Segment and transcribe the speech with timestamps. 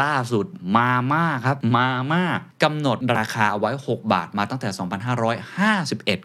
[0.00, 0.46] ล่าสุด
[0.76, 2.22] มาม่าครับมาม่า
[2.62, 4.68] กำหนดราคาเอาไว้ 6 บาทมาตั้งแต่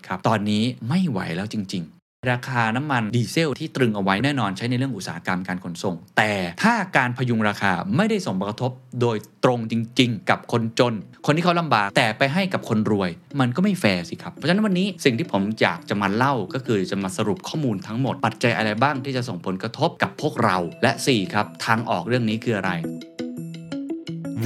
[0.01, 6.31] 2551 ครับ ตอนนี้ไม่ไหวแล้วจริง ๆ ราคาน้ำมันดีเซลที่ตรึงเอาไว้แน่นอนใช้ในเรื่องอุตสาหกรรมการขนส่ง แต่
[6.63, 8.71] ถ้าการพยุงราคาไม่ได้ส่งผลกระทบ
[9.01, 10.93] โดยตรงจริง ๆ กับคนจน
[11.25, 13.09] คนที่เขาลำบากแต่ไปให้กับคนรวย
[13.39, 22.71] มันก็ไม่แฟร์สิครับเพราะฉะนั้นวันนี้สิ่งที่ผมอยากจะมาเล่าก็คือจะมาสรุปข้อมูลทั้งหมดปัจจัยอะไรบ้างที่จะส่งผลกระทบกับพวกเรา และ 4 ครับทางออกเรื่องนี้คืออะไร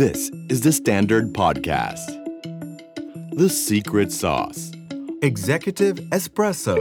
[0.04, 2.08] This is the Standard Podcast.
[3.41, 4.62] The Secret Sauce.
[5.30, 6.77] Executive Espresso.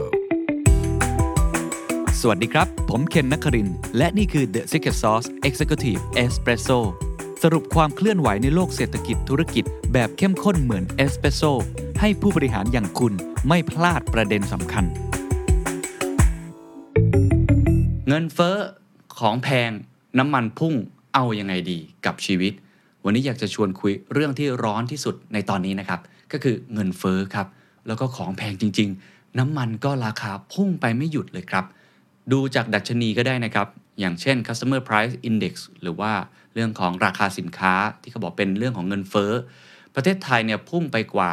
[2.21, 6.79] สวัสดีครับ ผมเคนนักครินทร์และนี่คือ The Secret Sauce Executive Espresso
[7.43, 11.43] สรุปความเคลื่อนไหวในโลกเศรษฐกิจธุรกิจแบบเข้มข้นเหมือนเอสเปรสโซ
[12.01, 13.13] ให้ผู้บริหารอย่างคุณ
[13.49, 14.85] ไม่พลาดประเด็นสำคัญ
[18.09, 18.57] เงินเฟ้อ
[19.19, 19.71] ของแพง
[20.19, 20.75] น้ำมันพุ่ง
[21.15, 22.55] เอายังไงดีกับชีวิต
[23.07, 26.01] วันนี้อยากจะชวนคุยเรื่องที่ร้อนที่สุดในตอนนี้นะครับ
[26.33, 27.47] ก็คือเงินเฟ้อครับ
[27.87, 31.65] แล้วก็ของแพงจริง ๆ น้ำมันก็ราคาพุ่งไปไม่หยุดเลยครับ
[32.33, 33.69] ดูจากดัชนีก็ได้นะครับ
[34.01, 36.13] อย่างเช่น customer price index หรือว่า
[36.55, 39.33] เรื่องของราคาสินค้าที่เขาบอกเป็นเรื่องของเงินเฟ้อ
[39.95, 41.31] ประเทศไทยเนี่ยพุ่งไปกว่า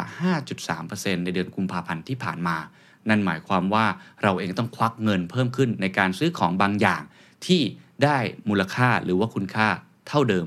[0.60, 2.58] 5.3%ในเดือนกุมภาพันธ์ที่ผ่านมา
[3.10, 3.86] นั่นหมายความว่า
[4.24, 7.02] เราเองต้องควักเงินเพิ่มขึ้นในการซื้อของบางอย่าง
[7.46, 7.62] ที่
[8.04, 8.18] ได้
[8.50, 9.68] มูลค่าหรือว่าคุณค่า
[10.08, 10.46] เท่าเดิม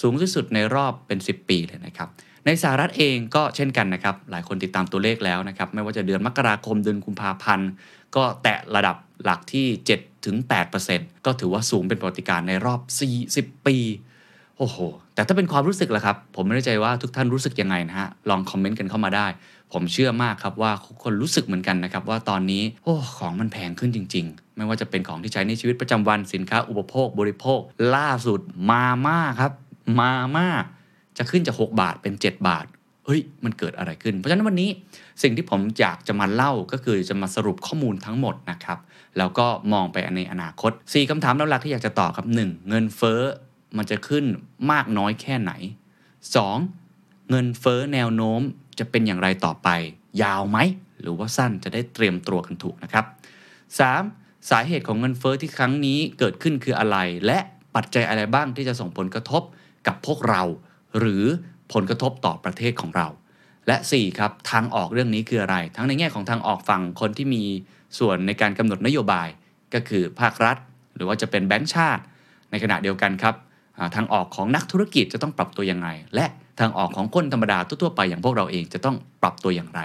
[0.00, 2.08] สูงที่สุดในรอบเป็น 10 ปีเลยนะครับ
[2.46, 7.70] ในสหรัฐเองก็เช่นกันนะครับ หลายคนติดตามตัวเลขแล้วนะครับ ไม่ว่าจะเดือนมกราคมเดือนกุมภาพันธ์
[8.16, 9.66] ก็แตะระดับหลักที่
[9.98, 10.36] 7ถึง
[10.80, 12.80] 8%ก็ถือว่าสูงเป็นประวัติการในรอบ
[13.26, 13.76] 40 ปี
[14.58, 14.78] โอ้โห
[15.14, 19.26] แต่ถ้าเป็นความรู้สึกล่ะครับ ผมไม่แน่ใจว่าทุกท่านรู้สึกยังไงนะฮะ ลองคอมเมนต์กันเข้ามาได้
[19.72, 27.60] ผมเชื่อมากครับว่าคนรู้สึกเหมือนกันนะครับ ว่าตอนนี้โอ้ของมันแพงขึ้นจริง ๆ ไม่ว่าจะเป็นของที่ใช้ในชีวิตประจำวันสินค้าอุปโภคบริโภค
[27.94, 29.52] ล่าสุดมาม่าครับ
[29.98, 30.48] มาม่า
[31.18, 32.66] จะขึ้นจาก 6 บาทเป็น 7 บาท
[33.06, 34.70] เฮ้ย มันเกิดอะไรขึ้น เพราะฉะนั้นวันนี้
[35.22, 38.78] สิ่งที่ผมอยากจะมาเล่าก็คือจะมาสรุปข้อมูลทั้งหมดนะครับ
[39.18, 42.68] แล้วก็มองไปในอนาคต 4คำถามหลักที่อยากจะตอบครับ 1.
[42.68, 43.20] เงินเฟ้อ
[43.76, 44.24] มันจะขึ้น
[44.70, 45.52] มากน้อยแค่ไหน
[46.20, 47.30] 2.
[47.30, 48.40] เงินเฟ้อแนวโน้ม
[48.78, 49.68] จะเป็นอย่างไรต่อไป
[50.22, 50.58] ยาวไหม
[51.00, 53.04] หรือว่าสั้นจะได้เตรียมตัวกันถูกนะครับ
[53.76, 54.50] 3.
[54.50, 56.96] สาเหตุของเงินเฟ้อที่ครั้งนี้เกิดขึ้นคืออะไร
[57.26, 57.38] และ
[57.74, 59.42] ปัจจัยอะไรบ้างที่จะส่งผลกระทบ
[59.86, 60.42] กับพวกเรา
[60.98, 61.24] หรือ
[61.72, 63.08] ผลกระทบต่อประเทศของเรา
[63.66, 67.44] และ4ครับทางออกเรื่องนี้คืออะไร ทั้งในแง่ของทางออกฝั่งคนที่มี
[67.98, 69.28] ส่วนในการกำหนดนโยบาย
[69.74, 70.56] ก็คือภาครัฐ
[70.96, 72.02] หรือว่าจะเป็นแบงก์ชาติ
[72.50, 73.34] ในขณะเดียวกันครับ
[73.96, 76.26] ทางออกของนักธุรกิจจะต้องปรับตัวยังไงและ
[76.60, 79.80] ทางออกของคนธรรมดาทั่วๆไปอย่างพวกเราเองจะต้องปรับตัวอย่างไร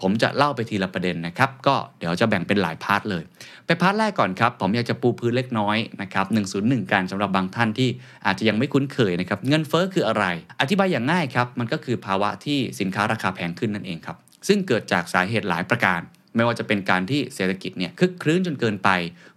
[0.00, 3.22] ผมจะเล่าไปทีละประเด็นนะครับ ก็เดี๋ยวจะแบ่งเป็นหลาย part เลย
[3.66, 6.26] ไป part แรกก่อนครับ ผมอยากจะปูพื้นเล็กน้อยนะครับ
[6.58, 7.88] 101 การสำหรับบางท่านที่
[8.26, 10.24] อาจจะยังไม่คุ้นเคยนะครับ เงินเฟ้อคืออะไร
[10.60, 14.16] อธิบายอย่างง่ายครับ มันก็คือภาวะที่สินค้าราคาแพงขึ้นนั่นเองครับ
[14.48, 16.00] ซึ่งเกิดจากสาเหตุหลายประการ
[16.36, 18.90] ไม่ว่าจะเป็นการที่เศรษฐกิจเนี่ยคึกครื้นจนเกินไป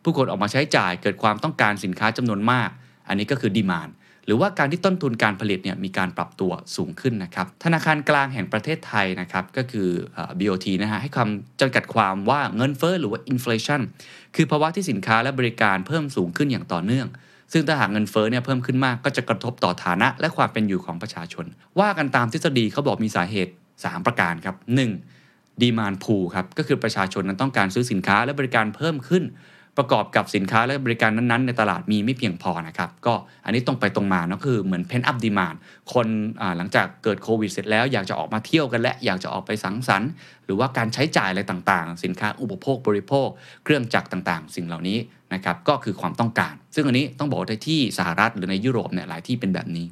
[0.04, 2.70] ผู้คนออกมาใช้จ่ายเกิดความต้องการสินค้าจำนวนมาก
[3.08, 3.90] อันนี้ก็คือดีมาน
[4.28, 11.30] หรือว่าการที่ต้นทุนการผลิตเนี่ยมีการปรับตัวสูงขึ้นนะครับ ธนาคารกลางแห่งประเทศไทยนะครับก็คือเอ่อ BOT นะฮะให้ความ
[11.62, 13.82] จำกัดความว่าเงินเฟ้อหรือว่า inflation
[14.36, 17.08] คือภาวะที่สินค้าและบริการเพิ่มสูงขึ้นอย่างต่อเนื่อง
[17.54, 21.46] ซึ่งถ้าหากเงินเฟ้อเนี่ยเพิ่มขึ้นมากก็จะกระทบต่อฐานะและความเป็นอยู่ของประชาชน
[21.80, 24.56] ว่ากันตามทฤษฎีเขาบอกมีสาเหตุ 3 ประการครับ
[25.10, 25.62] 1.
[25.62, 29.24] ดีมานพูครับก็คือประชาชนนั้นต้องการซื้อสินค้าและบริการเพิ่มขึ้น
[29.78, 33.14] ประกอบกับสินค้าและบริการนั้นๆ ในตลาดมีไม่เพียงพอนะครับ ก็
[33.46, 35.56] อันนี้ตรงไปตรงมาเนอะคือเหมือนเพนอัพดีมาน
[35.94, 36.08] คน
[36.58, 40.10] หลังจากเกิดโควิดเสร็จแล้วอยากจะออกมาเที่ยวกันและอยากจะออกไปสังสรรค์
[40.46, 43.28] หรือว่าการใช้จ่ายอะไรต่างๆ สินค้าอุปโภคบริโภค
[43.64, 44.98] เครื่องจักรต่างๆ สิ่งเหล่านี้
[45.34, 49.86] นะครับก็คือความต้องการ ซึ่งอันนี้ต้องบอกว่าที่สหรัฐหรือในยุโรปเนี่ยหลายที่เป็นแบบนี้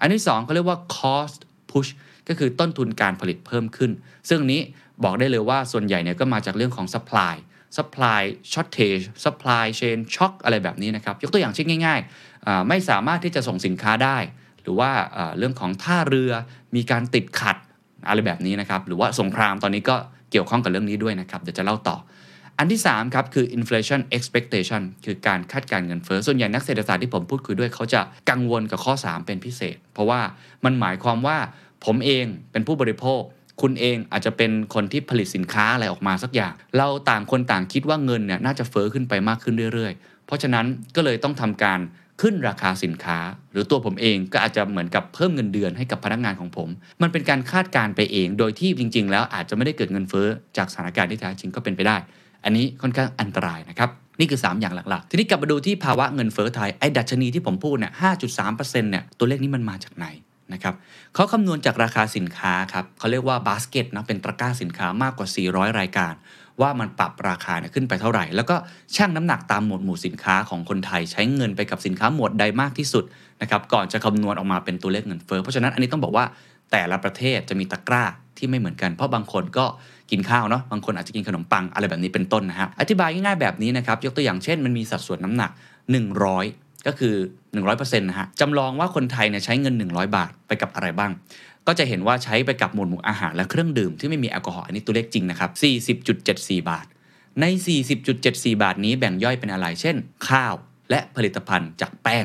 [0.00, 1.40] อันที่2เขาเรียกว่า cost
[1.70, 1.90] push
[2.28, 3.90] ก็คือต้นทุนการผลิตเพิ่มขึ้น
[4.28, 4.62] ซึ่งอันนี้
[5.04, 7.34] บอกได้เลยว่าส่วนใหญ่เนี่ยก็มาจากเรื่องของ supply
[7.76, 8.22] supply
[8.52, 14.18] shortage supply chain shock อะไรแบบนี้นะครับ ยกตัวอย่างเช่นง่ายๆ ไม่สามารถที่จะส่งสินค้าได้
[14.62, 14.90] หรือว่า
[15.38, 16.32] เรื่องของท่าเรือ
[16.76, 17.56] มีการติดขัด
[18.08, 19.96] อะไรแบบนี้นะครับ หรือว่าสงครามตอนนี้ก็
[20.30, 21.96] เกี่ยวข้องกับเรื่องนี้ด้วยนะครับ เดี๋ยวจะเล่าต่อ
[22.58, 28.00] อันที่ 3 ครับ คือ inflation expectation คือการคาดการเงินเฟ้อส่วนใหญ่นักเศรษฐศาสตร์ที่ผมพูดคุยด้วยเขาจะ
[28.30, 30.20] กังวลกับข้อ 3 เป็นพิเศษ เพราะว่า
[30.64, 31.38] มันหมายความว่า
[31.84, 33.20] ผมเองเป็นผู้บริโภค
[33.62, 40.66] คุณเองอาจจะเป็นคนที่ผลิตสินค้าอะไรออกมาสักอย่าง เราต่างคนต่างคิดว่าเงินเนี่ยน่าจะเฟ้อขึ้นไปมากขึ้นเรื่อยๆ เพราะฉะนั้น
[40.96, 41.80] ก็เลยต้องทำการ
[42.22, 43.18] ขึ้นราคาสินค้า
[43.52, 46.68] หรือตัวผมเองก็อาจจะเหมือนกับเพิ่มเงินเดือนให้กับพนักงานของผม
[47.02, 50.26] มันเป็นการคาดการไปเอง โดยที่จริง ๆ แล้วอาจจะไม่ได้เกิดเงินเฟ้อ
[50.56, 51.96] จากสถานการณ์ที่แท้จริงก็เป็นไปได้
[52.44, 53.90] อันนี้ค่อนข้างอันตรายนะครับ
[54.20, 57.92] นี่คือ 3 อย่างหลักๆ ทีนี้กลับมาดูที่ภาวะเงินเฟ้อไทย ไอ้ดัชนีที่ผมพูดเนี่ย
[58.40, 60.06] 5.3%เนี่ย ตัวเลขนี้มันมาจากไหน
[60.52, 60.74] นะครับ
[61.14, 66.14] เขาคำนวณจากราคาสินค้าครับเขาเรียกว่าบาสเกตนะเป็นตะกร้าสินค้ามากกว่า 400 รายการ
[66.60, 68.56] ว่ามันปรับราคาขึ้นไปเท่าไหร่ แล้วก็
[68.96, 73.04] ชั่งน้ำหนักตามหมวดหมู่สินค้าของคนไทยใช้เงินไปกับสินค้าหมวดใดมากที่สุด
[73.42, 76.24] นะครับก่อนจะคำนวณออกมาเป็นตัวเลขเงินเฟ้อเพราะฉะนั้นอันนี้ต้องบอกว่า
[76.72, 78.04] แต่ละประเทศจะมีตะกร้า
[78.38, 79.66] ที่ไม่เหมือนกันเพราะบางคนก็
[80.10, 85.50] กินข้าวเนาะบางคนอาจจะกินขนมปังอะไรแบบนี้เป็นต้นนะฮะอธิบายง่ายๆแบบนี้นะครับยกตัวอย่างเช่น มันมีสัดส่วนน้ำหนัก
[86.16, 87.14] 100 ก็คือ
[87.60, 91.12] 100%นะฮะจำลองว่าคนไทยเนี่ยใช้เงิน 100 บาทไปกับอะไรบ้าง
[91.66, 95.50] ก็จะเห็นว่าใช้ไปกับหมวดหมู่อาหารและเครื่องดื่มที่ไม่มีแอลกอฮอล์อันนี้ตัวเลขจริงนะครับ
[96.00, 96.86] 40.74 บาท
[97.40, 97.44] ใน
[98.04, 99.96] 40.74 บาทนี้แบ่งย่อยเป็นอะไร เช่น
[100.28, 100.54] ข้าว
[100.90, 102.24] และผลิตภัณฑ์จากแป้ง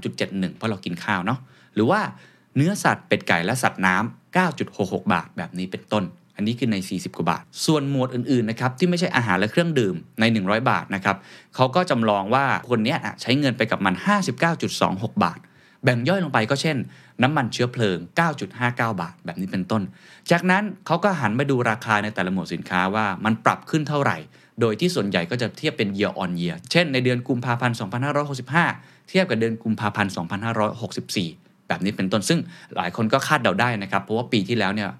[0.00, 1.38] 3.71 เพราะเรากินข้าวเนาะ
[1.74, 2.00] หรือว่า
[2.56, 4.36] เนื้อสัตว์เป็ดไก่และสัตว์น้ำ
[4.74, 6.04] 9.66 บาทแบบนี้เป็นต้น
[6.38, 11.16] อันนี้คือใน 40 กว่าบาท ส่วนหมวดอื่นๆนะครับที่ไม่ใช่อาหารและเครื่องดื่มใน 100 บาทนะครับ
[11.54, 13.94] เขาก็จำลองว่าคนนี้ใช้เงินไปกับมัน
[14.58, 15.38] 59.26 บาท
[15.84, 16.76] แบ่งย่อยลงไปก็เช่น
[17.22, 17.98] น้ำมันเชื้อเพลิง
[18.48, 19.82] 9.59 บาท แบบนี้เป็นต้น
[20.30, 24.16] จากนั้นเขาก็หันมาดูราคาในแต่ละหมวดสินค้าว่ามันปรับขึ้นเท่าไหร่
[24.60, 27.76] โดยที่ส่วนใหญ่ก็จะเทียบเป็น year on year เช่น ในเดือนกุมภาพันธ์
[28.42, 30.12] 2565 เทียบกับเดือนกุมภาพันธ์
[30.94, 32.40] 2564 แบบนี้เป็นต้นซึ่ง
[32.76, 34.90] หลายคนก็คาดเดาได้นะครับ เพราะว่าปีที่แล้วเนี่ย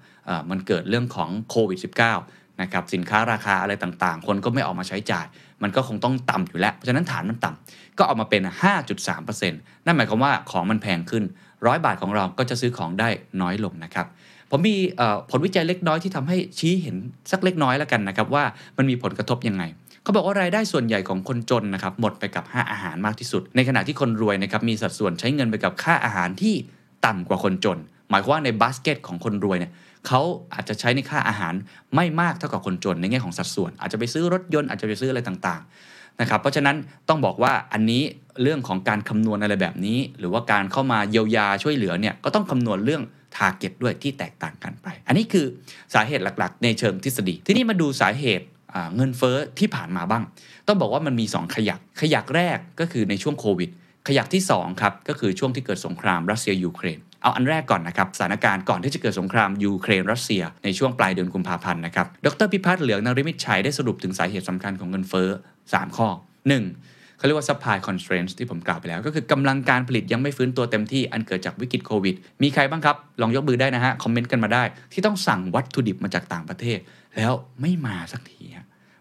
[0.49, 1.79] มันเกิดเรื่องของโควิด
[2.21, 5.25] -19 นะครับสินค้าราคาอะไรต่างๆ คนก็ไม่ออกมาใช้จ่าย
[5.63, 8.41] มันก็คงต้องต่ำอยู่แล้ว เพราะฉะนั้นฐานมันต่ำก็ออกมาเป็น
[8.95, 11.23] 5.3%นั่นหมายความว่าของมันแพงขึ้น
[11.67, 13.09] ร้อยบาทของเราก็จะซื้อของได้
[13.41, 14.05] น้อยลงนะครับ
[14.51, 14.75] ผมมี
[15.29, 16.95] ผลวิจัยเล็กน้อยที่ทำให้ชี้เห็น
[17.31, 18.43] สักเล็กน้อยแล้วกันนะครับว่า
[18.77, 19.63] มันมีผลกระทบยังไง
[20.03, 26.55] เขาบอกว่ารายได้ส่วนใหญ่ของคนจนนะครับหมดไปกับค่าอาหารมากที่สุด ในขณะที่คนรวยนะครับมีสัดส่วนใช้เงินไปกับค่าอาหารที่
[27.05, 27.77] ต่ำกว่าคนจน
[28.09, 29.71] หมายความว่าในบาสเกตของคนรวยเนี่ย
[30.07, 30.21] เขา
[30.53, 31.53] อาจจะใช้ในค่าอาหาร
[31.95, 36.75] ไม่มากเท่ากับคนจนในแง่ของสัดส่วน อาจจะไปซื้อรถยนต์อาจจะไปซื้ออะไรต่างๆนะครับเพราะฉะนั้น
[37.09, 38.03] ต้องบอกว่าอันนี้
[38.41, 43.03] เรื่องของการคำนวณอะไรแบบนี้ หรือว่าการเข้ามาเยียวยาช่วยเหลือเนี่ยก็ต้องคำนวณเรื่อง
[43.35, 45.45] target ด้วยที่แตกต่างกันไป อันนี้คือ
[45.93, 48.45] สาเหตุหลักๆ ในเชิงทฤษฎี ที่นี่มาดูสาเหตุ
[48.95, 50.23] เงินเฟ้อที่ผ่านมาบ้าง
[50.67, 53.69] ต้องบอกว่ามันมี 2 ขยัก ขยักแรกก็คือในช่วงโควิด
[54.07, 65.29] ขยักที่2ครับก็คือช่วงที่เกิดสงครามรัสเซียยูเครนเอาอันแรกก่อนนะครับสถานการณ์ก่อนที่จะเกิดสงครามยูเครนรัสเซีย ในช่วงปลายเดือนกุมภาพันธ์นะครับดรพิพัฒน์เหลืองนริมิตชัยได้สรุปถึงสาเหตุสำคัญของเงินเฟ้อ
[65.65, 66.07] 3 ข้อ
[66.57, 66.98] 1.
[67.19, 74.63] เขาเรียกว่า supply constraints ที่ผมกล่าวไปแล้ว ก็คือกำลังการผลิตยังไม่ฟื้นตัวเต็มที่อันเกิดจากวิกฤตโควิด มีใครบ้างครับ ลองยกมือได้นะฮะ คอมเมนต์กันมาได้
[74.93, 76.79] ที่ต้องสั่งวัตถุดิบมาจากต่างประเทศ
[77.17, 78.43] แล้วไม่มาสักที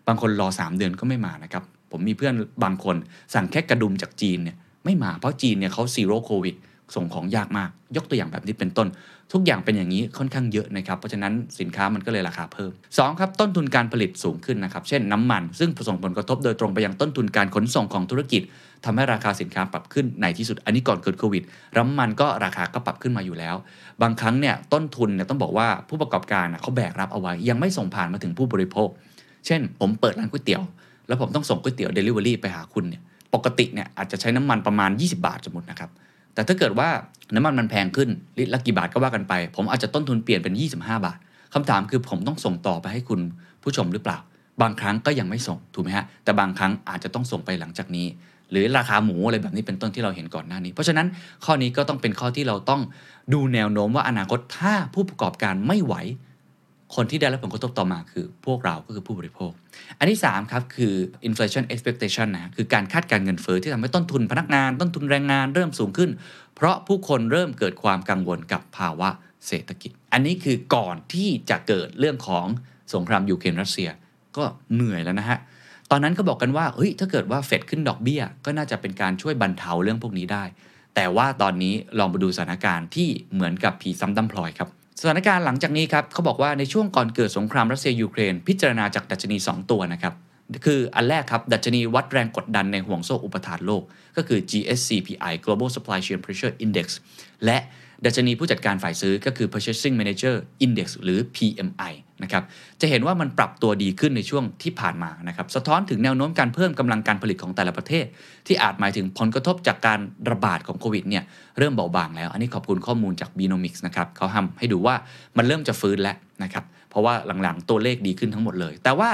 [0.06, 2.34] บางคนรอ 3 เดือนก็ไม่มานะครับ ผมมีเพื่อน
[2.64, 2.96] บางคน
[3.34, 6.54] สั่งแค่กระดุมจากจีนเนี่ยไม่มาเพราะจีนเนี่ยเขา zero covid
[6.94, 8.88] ส่งของยากมาก ยกตัวอย่างแบบนี้เป็นต้น
[9.32, 13.20] ทุกอย่างเป็นอย่างนี้ค่อนข้างเยอะนะครับ เพราะฉะนั้นสินค้ามันก็เลยราคาเพิ่ม 2.
[13.20, 18.42] ครับต้นทุนการผลิตสูงขึ้นนะครับ เช่นน้ำมัน ซึ่งส่งผลกระทบโดยตรงไปยังต้นทุนการขนส่งของธุรกิจ
[18.84, 21.42] ทำให้ราคาสินค้าปรับขึ้นในที่สุด อันนี้ก่อนเกิดโควิด
[21.76, 23.56] น้ำมันก็ราคาก็ปรับขึ้นมาอยู่แล้ว
[24.02, 28.88] บางครั้งเนี่ยต้นทุนเนี่ยต้องบอกว่าผู้ประกอบการเขาแบกรับเอาไว้ ยังไม่ส่งผ่านมาถึงผู้บริโภค
[29.46, 30.62] เช่น ผมเปิดร้านก๋วยเตี๋ยว
[31.08, 33.02] แล้วผมต้องส่งก๋วยเตี๋ยวเดลิเวอรี่ไปหาคุณเนี่ย
[33.34, 35.90] ปกติเนี่ยอาจจะใช้น้ำมันประมาณ 20 บาทสมมตินะครับ
[36.38, 36.88] แต่ถ้าเกิดว่า
[37.34, 38.08] น้ำมันมันแพงขึ้น
[38.38, 41.18] ลิตรละกี่บาทก็ว่ากันไป ผมอาจจะต้นทุนเปลี่ยนเป็น 25 บาท
[41.54, 43.20] คำถามคือผมต้องส่งต่อไปให้คุณ
[43.62, 44.18] ผู้ชมหรือเปล่า
[44.62, 48.06] บางครั้งก็ยังไม่ส่งถูกไหมฮะแต่บางครั้งอาจจะต้องส่งไปหลังจากนี้
[48.50, 51.06] หรือราคาหมูอะไรแบบนี้เป็นต้นที่เราเห็นก่อนหน้านี้ เพราะฉะนั้น
[51.44, 52.80] ข้อนี้ก็ต้องเป็นข้อที่เราต้อง
[53.32, 55.94] ดูแนวโน้มว่าอนาคตถ้าผู้ประกอบการไม่ไหว
[56.94, 59.52] คนที่ได้รับผลกระทบต่อมาคือพวกเราก็คือผู้บริโภค
[59.98, 60.94] อันที่3ครับคือ
[61.28, 66.10] inflation expectation นะคือการคาดการเงินเฟอ้อที่ทำให้ต้นทุนพนักงาน ต้นทุนแรงงานเริ่มสูงขึ้น
[66.56, 69.08] เพราะผู้คนเริ่มเกิดความกังวลกับภาวะ
[69.46, 72.46] เศรษฐกิจ อันนี้คือก่อนที่จะเกิดเรื่องของ
[72.94, 73.90] สงครามยูเครนรัสเซีย
[74.36, 75.38] ก็เหนื่อยแล้วนะฮะ
[75.90, 80.44] ตอนนั้นก็บอกกันว่าเฮ้ยถ้าเกิดว่าเฟดขึ้นดอกเบี้ย ก็น่าจะเป็นการช่วยบรรเทาเรื่องพวกนี้ได้
[80.94, 84.68] แต่ว่าตอนนี้ลองไปดูสถานการณ์ที่เหมือนกับผีซ้ำดำพลอยครับ
[85.00, 90.14] สถานการณ์หลังจากนี้ครับเขาบอกว่าในช่วงก่อนเกิดสงครามรัสเซียยูเครน พิจารณาจากดัชนี 2 ตัวนะครับ
[90.64, 93.82] คืออันแรกครับ ดัชนีวัดแรงกดดันในห่วงโซ่อุปทานโลก
[94.16, 96.86] ก็คือ GSCPI Global Supply Chain Pressure Index
[97.44, 97.58] และ
[98.04, 102.44] ดัชนีผู้จัดการฝ่ายซื้อก็คือ Purchasing Manager Index หรือ PMI นะครับ
[102.80, 108.04] จะเห็นว่ามันปรับตัวดีขึ้นในช่วงที่ผ่านมานะครับ สะท้อนถึงแนวโน้มการเพิ่มกำลังการผลิตของแต่ละประเทศ
[108.46, 110.00] ที่อาจหมายถึงผลกระทบจากการ
[110.30, 111.24] ระบาดของโควิดเนี่ย
[111.58, 114.94] เริ่มเบาบางแล้ว อันนี้ขอบคุณข้อมูลจาก Binomics นะครับเขาทำให้ดูว่า
[115.36, 119.10] มันเริ่มจะฟื้นแล้วนะครับ เพราะว่าหลังๆตัวเลขดีขึ้นทั้งหมดเลย แต่ว่า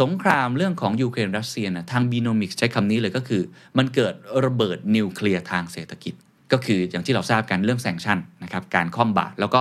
[0.00, 3.42] สงครามเรื่องของยูเครนรัสเซียนะทาง Binomics ใช้คำนี้เลยก็คือ
[3.78, 4.14] มันเกิด
[4.44, 6.14] ระเบิดนิวเคลียร์ทางเศรษฐกิจ
[6.52, 9.60] ก็คืออย่างที่เราทราบกันเรื่องแซงชันนะครับการคว่ำบาตรแล้วก็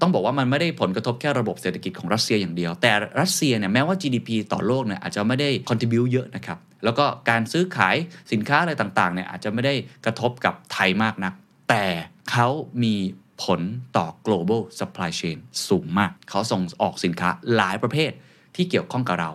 [0.00, 7.96] ต้องบอกว่ามันไม่ได้ผลกระทบแค่ระบบเศรษฐกิจของรัสเซียอย่างเดียว แต่รัสเซียเนี่ยแม้ว่า GDP ต่อโลกเนี่ยอาจจะไม่ได้ contribu เยอะนะครับแล้วก็การซื้อขาย
[8.32, 9.74] สินค้าอะไรต่างๆเนี่ยอาจจะไม่ได้
[10.04, 11.32] กระทบกับไทยมากนัก
[11.68, 11.84] แต่
[12.30, 12.48] เขา
[12.82, 12.94] มี
[13.42, 13.60] ผล
[13.96, 15.38] ต่อ global supply chain
[15.68, 18.10] สูงมาก เขาส่งออกสินค้าหลายประเภท
[18.56, 19.30] ที่เกี่ยวข้องกับเรา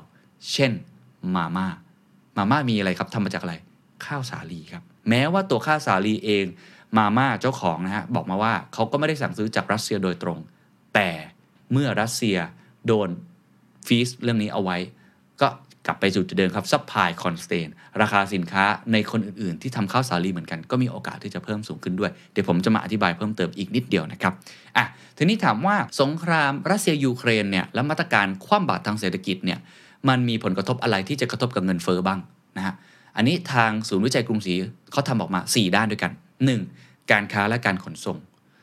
[0.52, 0.72] เช่น
[1.36, 1.68] มาม่า
[2.38, 3.56] มาม่ามีอะไรครับทำมาจากอะไร
[4.06, 6.46] ข้าวสาลีครับ แม้ว่าตัวข้าสาลีเอง
[6.98, 10.40] มาม่าเจ้าของนะฮะบอกมาว่าเขาก็ไม่ได้สั่งซื้อจากรัสเซียโดยตรง
[10.94, 11.10] แต่
[11.72, 12.38] เมื่อรัสเซีย
[12.88, 13.10] โดน
[13.88, 14.78] ฟีสเรื่องนี้เอาไว้
[15.42, 15.48] ก็
[15.86, 17.68] กลับไปสู่จุดเดิมครับซัพพลายคอนส a ตน
[18.02, 24.34] ราคาสินค้าในคนอื่นๆ ที่ทำข้าวสาลีเหมือนกัน ก็มีโอกาสที่จะเพิ่มสูงขึ้นด้วย เดี๋ยวผมจะมาอธิบายเพิ่มเติมอีกนิดเดียวนะครับ
[24.78, 24.86] อะ
[25.18, 29.60] ทีนี้ถามว่าสงครามรัสเซียยูเครนเนี่ยและมาตรการคว่ำบาตรทางเศรษฐกิจเนี่ย
[30.10, 32.20] มันมีผลกระทบอะไรที่จะกระทบกับเงินเฟอ้อบ้าง
[32.58, 32.74] นะฮะ
[33.16, 34.54] อันนี้ทางศูนย์วิจัยกรุงศรี
[34.92, 36.12] เขาทำออกมา 4 ด้านด้วยกัน
[36.62, 37.12] 1.
[37.12, 38.18] การค้าและการขนส่ง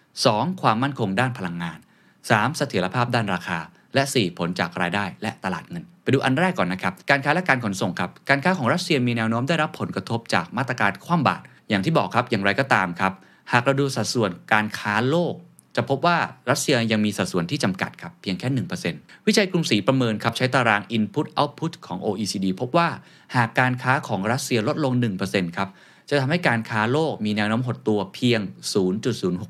[0.08, 0.62] 2.
[0.62, 1.78] ความมั่นคงด้านพลังงาน
[2.18, 2.56] 3.
[2.56, 3.58] เสถียรภาพด้านราคา
[3.94, 4.38] และ 4.
[4.38, 13.12] ผลจากรายได้และตลาดเงิน ไปดูอันแรกก่อนนะครับ การค้าและการขนส่งครับ การค้าของรัสเซียมีแนวโน้มได้รับผลกระทบจากมาตรการคว่ำบาตรอย่างที่บอกครับอย่างไรก็ตามครับ
[13.52, 15.34] หากเราดูสัดส่วนการค้าโลก
[15.76, 16.16] จะพบว่า
[16.50, 18.48] รัสเซียยังมีสัดส่วนที่จำกัดครับเพียงแค่
[18.88, 22.88] 1%วิจัยกรุงศรีประเมินครับใช้ตาราง Input Output ของ OECD พบว่า
[23.36, 24.92] หากการค้าของรัสเซียลดลง
[25.26, 25.68] 1%ครับ
[26.08, 28.40] จะทำให้การค้าโลกมีแนวโน้มหดตัวเพียง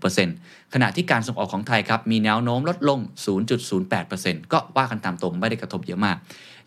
[0.03, 2.99] 0.06%ขณะที่การส่งออกของไทยครับมีแนวโน้มลดลง
[3.77, 6.17] 0.08%ก็ว่ากันตามตรงไม่ได้กระทบเยอะมาก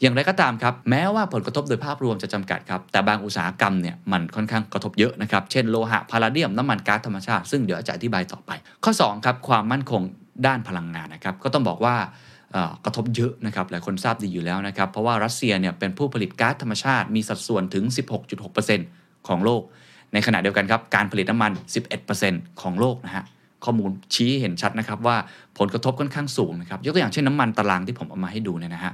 [0.02, 8.52] อย่างไรก็ตามครับ แม้ว่าผลกระทบโดยภาพรวมจะจำกัดครับ แต่บางอุตสาหกรรมเนี่ยมันค่อนข้างกระทบเยอะนะครับ เช่นโลหะพาราเดียมน้ำมันก๊าซธรรมชาติ ซึ่งเดี๋ยวจะอธิบายต่อไป
[8.84, 10.02] ข้อ2ครับความมั่นคง
[10.46, 11.96] ด้านพลังงานนะครับก็ต้องบอกว่า
[12.86, 17.84] กระทบเยอะนะครับหลายคนทราบดีอยู่แล้วนะครับ เพราะว่ารัสเซียเนี่ยเป็นผู้ผลิตก๊าซธรรมชาติมีสัดส่วนถึง
[18.56, 19.62] 16.6%ของโลก
[20.14, 21.52] ในขณะเดียวกันครับการผลิตน้ำมัน
[22.08, 23.24] 11%ของโลกนะฮะ
[23.66, 25.18] ข้อมูลชี้เห็นชัดนะครับว่า
[25.60, 28.94] ผลกระทบค่อนข้างสูงนะครับยกตัวอย่างเช่นน้ำมันตารางที่ผมเอามาให้ดูเนี่ยนะฮะ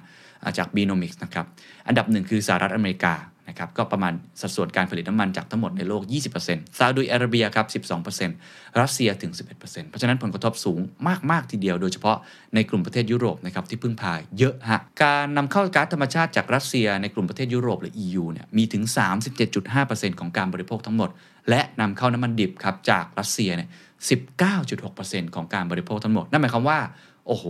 [0.58, 1.46] จาก Beenomics นะครับ
[1.88, 3.16] อันดับหนึ่งคือสหรัฐอเมริกา
[3.50, 6.02] นะครับก็ประมาณสัดส่วนการผลิตน้ำมันจากทั้งหมดในโลก
[6.42, 7.86] 20%ซาอุดิอาระเบียครับ
[8.34, 10.80] 12%รัสเซียถึง 11%เพราะฉะนั้นผลกระทบสูง
[11.32, 12.18] มาก ๆ ทีเดียว โดยเฉพาะ
[12.56, 18.84] ในกลุ่มประเทศยุโรปนะครับที่พึ่งพาเยอะฮะ การนำเข้าก๊าซธรรมชาติจากรัสเซียในกลุ่มประเทศยุโรปหรือ EU เนี่ยมีถึง
[19.52, 21.10] 37.5%ของการบริโภคทั้งหมด
[21.50, 23.70] และนำเข้าน้ำมันดิบครับจากรัสเซียเนี่ย
[24.68, 26.80] 19.6%ของการบริโภคทั้งหมด นั่นหมายความว่า
[27.30, 27.46] โอ้โห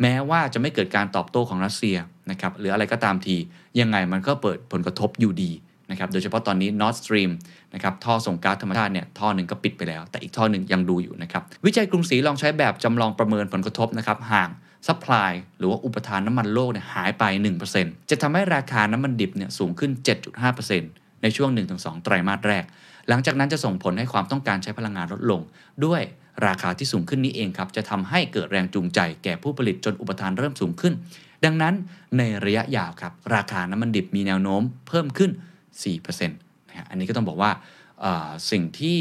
[0.00, 1.96] แม้ว่าจะไม่เกิดการตอบโต้ของรัสเซีย
[2.30, 3.36] นะครับหรืออะไรก็ตามที
[3.80, 5.50] ยังไงมันก็เกิดผลกระทบอยู่ดี
[5.90, 7.30] นะครับโดยเฉพาะตอนนี้ Nord Stream
[7.74, 14.50] นะครับท่อส่งก๊าซธรรมชาติเนี่ยท่อหนึ่งก็ปิดไปแล้ว แต่อีกท่อหนึ่งยังดูอยู่นะครับวิจัยกรุงศรีลองใช้แบบจำลองประเมินผลกระทบนะครับหาก
[14.86, 17.24] supply หรือว่าอุปทานน้ำมันโลกเนี่ยหายไป
[17.68, 19.90] 1%จะทำให้ราคาน้ำมันดิบเนี่ยสูงขึ้น
[20.56, 22.64] 7.5%ในช่วง 1-2 ไตรมาสแรก
[23.08, 25.40] หลังจากนั้นจะส่งผลให้ความต้องการใช้พลังงานลดลง
[25.84, 26.02] ด้วย
[26.46, 30.94] ราคาที่สูงขึ้นนี้เองครับจะทำให้เกิดแรงจูงใจแก่ผู้ผลิตจนอุปทานเริ่มสูงขึ้น
[31.44, 31.74] ดังนั้น
[32.18, 35.30] ในระยะยาวครับราคาน้ำมันดิบมีแนวโน้มเพิ่มขึ้น
[35.80, 37.50] 4%นะฮะอันนี้ก็ต้องบอกว่า
[38.50, 38.98] สิ่งที่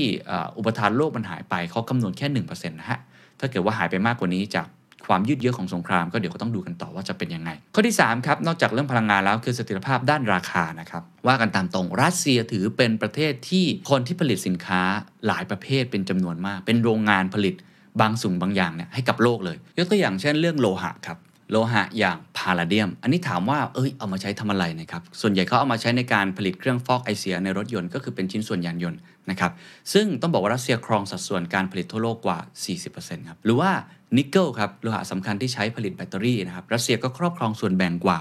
[0.58, 3.00] อุปทานโลกมันหายไปเขาคำนวณแค่ 1%นะฮะ
[3.40, 4.68] ถ้าเกิดว่าหายไปมากกว่านี้จาก
[5.08, 14.82] ความยืดเยื้อของสงครามก็เดี๋ยวก็ต้องดูกันต่อว่าจะเป็นยังไง ข้อที่3ครับนอกจากเรื่องพลังงานแล้วคือเสถียรภาพด้านราคานะครับว่ากันตามตรงรัสเซียถือเป็นประเทศที่คนที่ผลิตสินค้า
[15.28, 17.56] หลายประเภทเป็นจำนวนมาก เป็นโรงงานผลิต
[18.02, 21.20] บางสุ่งบางอย่างเนี่ยให้กับโลกเลยยกตัวอย่างเช่นเรื่องโลหะครับ
[21.52, 29.52] โลหะอย่างพาราเดียม อันนี้ถามว่า เอ้ย เอามาใช้ทำอะไรนะครับ ส่วนใหญ่เขาเอามาใช้ในการผลิตเครื่องฟอกไอเสียในรถยนต์ก็คือเป็นชิ้นส่วนยานยนต์นะครับ
[29.94, 32.38] ซึ่งต้องบอกว่ารัสเซียครองสัดส่วนการผลิตทั่วโลกกว่า
[32.84, 33.72] 40%ครับ หรือว่า
[34.17, 38.20] นิกเกิลครับโลหะสำคัญที่ใช้ผลิตแบตเตอรี่นะครับรัสเซียก็ครอบครองส่วนแบ่งกว่า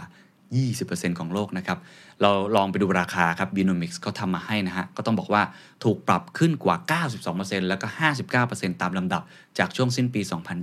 [0.58, 1.78] 20%ของโลกนะครับ
[2.22, 5.42] เราลองไปดูราคาครับ b i n o m i x เขาทำมาให้นะฮะ ก็ต้องบอกว่า
[5.84, 6.76] ถูกปรับขึ้นกว่า
[7.22, 7.87] 92%แล้วก็
[8.34, 9.22] 59%ตามลำดับ
[9.58, 10.20] จากช่วงสิ้นปี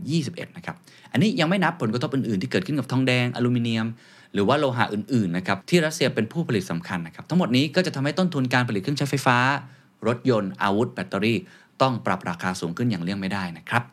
[0.07, 0.75] 2021 นะครับ
[1.11, 3.87] อันนี้ยังไม่นับผลกระทบอื่น ๆ ที่เกิดขึ้นกับทองแดง อลูมิเนียม
[4.33, 9.37] หรือว่าโลหะอื่น ๆ นะครับ ที่รัสเซียเป็นผู้ผลิตสำคัญนะครับ ทั้งหมดนี้ก็จะทำให้ต้นทุนการผลิตเครื่องใช้ไฟฟ้า
[10.07, 11.39] รถยนต์ อาวุธ แบตเตอรี่
[11.81, 13.83] ต้องปรับราคาสูงขึ้นอย่างเลี่ยงไม่ได้นะครับ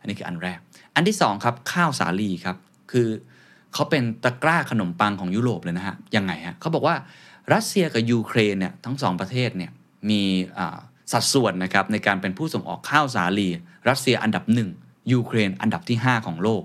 [0.00, 0.58] อันนี้คืออันแรก
[0.94, 2.56] อันที่2ครับข้าวสาลีครับ
[2.90, 3.08] คือ
[3.72, 6.96] เขาเป็นตะกร้าขนมปังของยุโรปเลยนะฮะยังไงฮะเขาบอกว่า
[7.52, 9.70] รัสเซียกับยูเครนเนี่ยทั้งสองประเทศเนี่ย
[10.10, 10.22] มี
[11.12, 13.48] สัดส่วนนะครับในการเป็นผู้ส่งออกข้าวสาลี
[13.88, 14.44] รัสเซียอันดับ
[14.76, 16.62] 1 ยูเครนอันดับที่ 5 ของโลก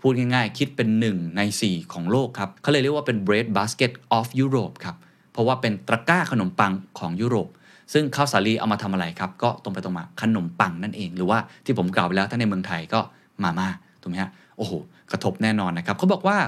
[0.00, 4.96] พูดง่ายๆ คิดเป็น 1 ใน 4 ของโลกครับเขาเลยเรียกว่าเป็น bread basket of Europe ครับ
[5.32, 7.48] เพราะว่าเป็นตะกร้าขนมปังของยุโรป
[7.92, 13.00] ซึ่งข้าวสาลีเอามาทำอะไรครับ ก็ตรงไปตรงมาขนมปังนั่นเอง หรือว่าที่ผมกล่าวไปแล้วถ้าในเมืองไทยก็
[13.42, 13.68] มาม่า
[14.02, 14.72] ถูกไหมฮะโอ้โห
[15.10, 16.38] กระทบแน่นอนนะครับเขาบอกว่า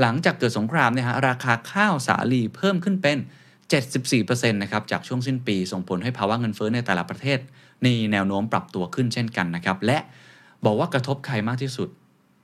[0.00, 3.18] หลังจากเกิดสงครามเนี่ยฮะราคาข้าวสาลีเพิ่มขึ้นเป็น
[3.84, 7.38] 74%นะครับจากช่วงสิ้นปี ส่งผลให้ภาวะเงินเฟ้อในแต่ละประเทศ
[7.82, 9.98] ในแนวโน้มปรับตัวขึ้นเช่นกันนะครับ และ
[10.64, 11.88] บอกว่ากระทบใครมากที่สุด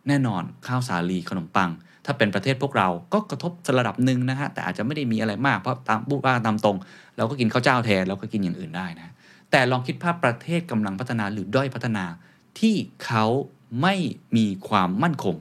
[0.09, 1.71] แน่นอนข้าวสาลีขนมปัง
[2.05, 6.77] ถ้าเป็นประเทศพวกเราก็กระทบระดับหนึ่งนะฮะแต่อาจจะไม่ได้มีอะไรมากเพราะตามบุว่าตามตรง
[7.17, 9.13] เราก็กินข้าวเจ้าแทนเราก็กินอย่างอื่นได้นะ
[9.51, 12.05] แต่ลองคิดภาพประเทศกำลังพัฒนาหรือด้อยพัฒนา
[12.61, 13.25] ที่เขา
[13.83, 13.95] ไม่
[14.37, 15.37] มีความมั่นคง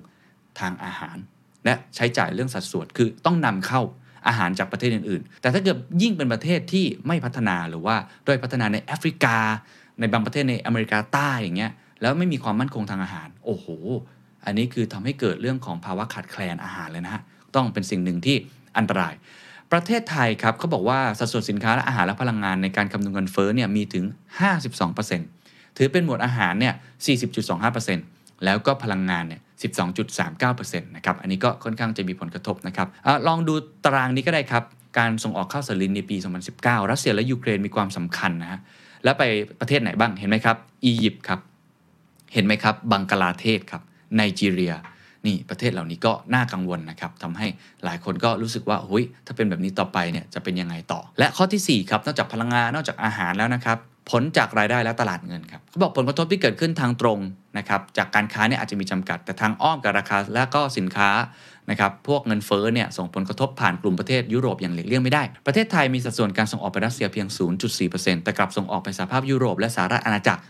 [0.59, 1.17] ทางอาหาร
[1.65, 3.81] และใช้จ่ายเรื่องสัดส่วนคือต้องนำเข้า
[4.27, 7.95] อาหารจากประเทศอื่นๆ แต่ถ้าเกิดยิ่งเป็นประเทศที่ไม่พัฒนาหรือว่า
[8.25, 9.37] ด้อยพัฒนาในแอฟริกา
[9.99, 11.71] ในบางประเทศในอเมริกาใต้อย่างเงี้ย
[12.01, 13.67] แล้วไม่มีความมั่นคงทางอาหาร โอ้โห
[14.45, 17.21] อันนี้คือทำให้เกิดเรื่องของภาวะขาดแคลนอาหารเลยนะฮะ
[17.55, 18.35] ต้องเป็นสิ่งหนึ่งที่
[18.77, 19.13] อันตราย
[19.71, 24.05] ประเทศไทยครับเขาบอกว่าสัดส่วนสินค้าและอาหารและพลังงานในการคำนวณเงินเฟ้อเนี่ยมีถึง
[24.91, 26.73] 52%ถือเป็นหมวดอาหารเนี่ย
[27.37, 29.41] 40.25% แล้วก็พลังงานเนี่ย
[30.11, 33.53] 12.39%นะครับ อันนี้ก็ค่อนข้างจะมีผลกระทบนะครับอลองดู
[33.85, 34.63] ตารางนี้ก็ได้ครับ
[34.97, 36.17] การส่งออกข้าวสาลีในปี
[36.53, 38.59] 2019 รัสเซียและยูเครนมีความสำคัญนะฮะ
[39.03, 39.23] แล้วไป
[39.59, 41.39] ประเทศไหนบ้าง เห็นไหมครับ อียิปต์ครับ
[42.33, 43.81] เห็นไหมครับ บังกลาเทศครับ
[44.15, 44.73] ไนจีเรีย
[45.25, 47.47] นี่ประเทศเหล่านี้ก็น่ากังวลนะครับทำให้
[47.85, 53.77] หลายคนก็รู้สึกว่าเฮ้ยถ้าเป็นแบบนี้ต่อไปเนี่ยจะเป็นยังไงต่อ และข้อทีสี่4ครับ นอกจากพลังงาน นอกจากอาหารแล้วนะครับ
[54.09, 57.19] ผลจากรายได้และตลาดเงินครับเขาบอกผลกระทบที่เกิดขึ้นทางตรง
[57.57, 61.09] นะครับจากการค้าเนี่ยอาจจะมีจำกัด แต่ทางอ้อมกับราคาและก็สินค้า
[61.69, 67.27] นะครับพวกเงินเฟ้อเนี่ยส่งผลกระทบผ่านกลุ่มประเทศยุโรปอย่างหลีกเลี่ยงไม่ได้ ประเทศไทยมีสัดส่วนการส่งออกไปรัสเซียเพียง
[67.75, 70.41] 0.4%แต่กลับส่งออกไปสหภาพยุโรปและสหรัฐอาณาจักร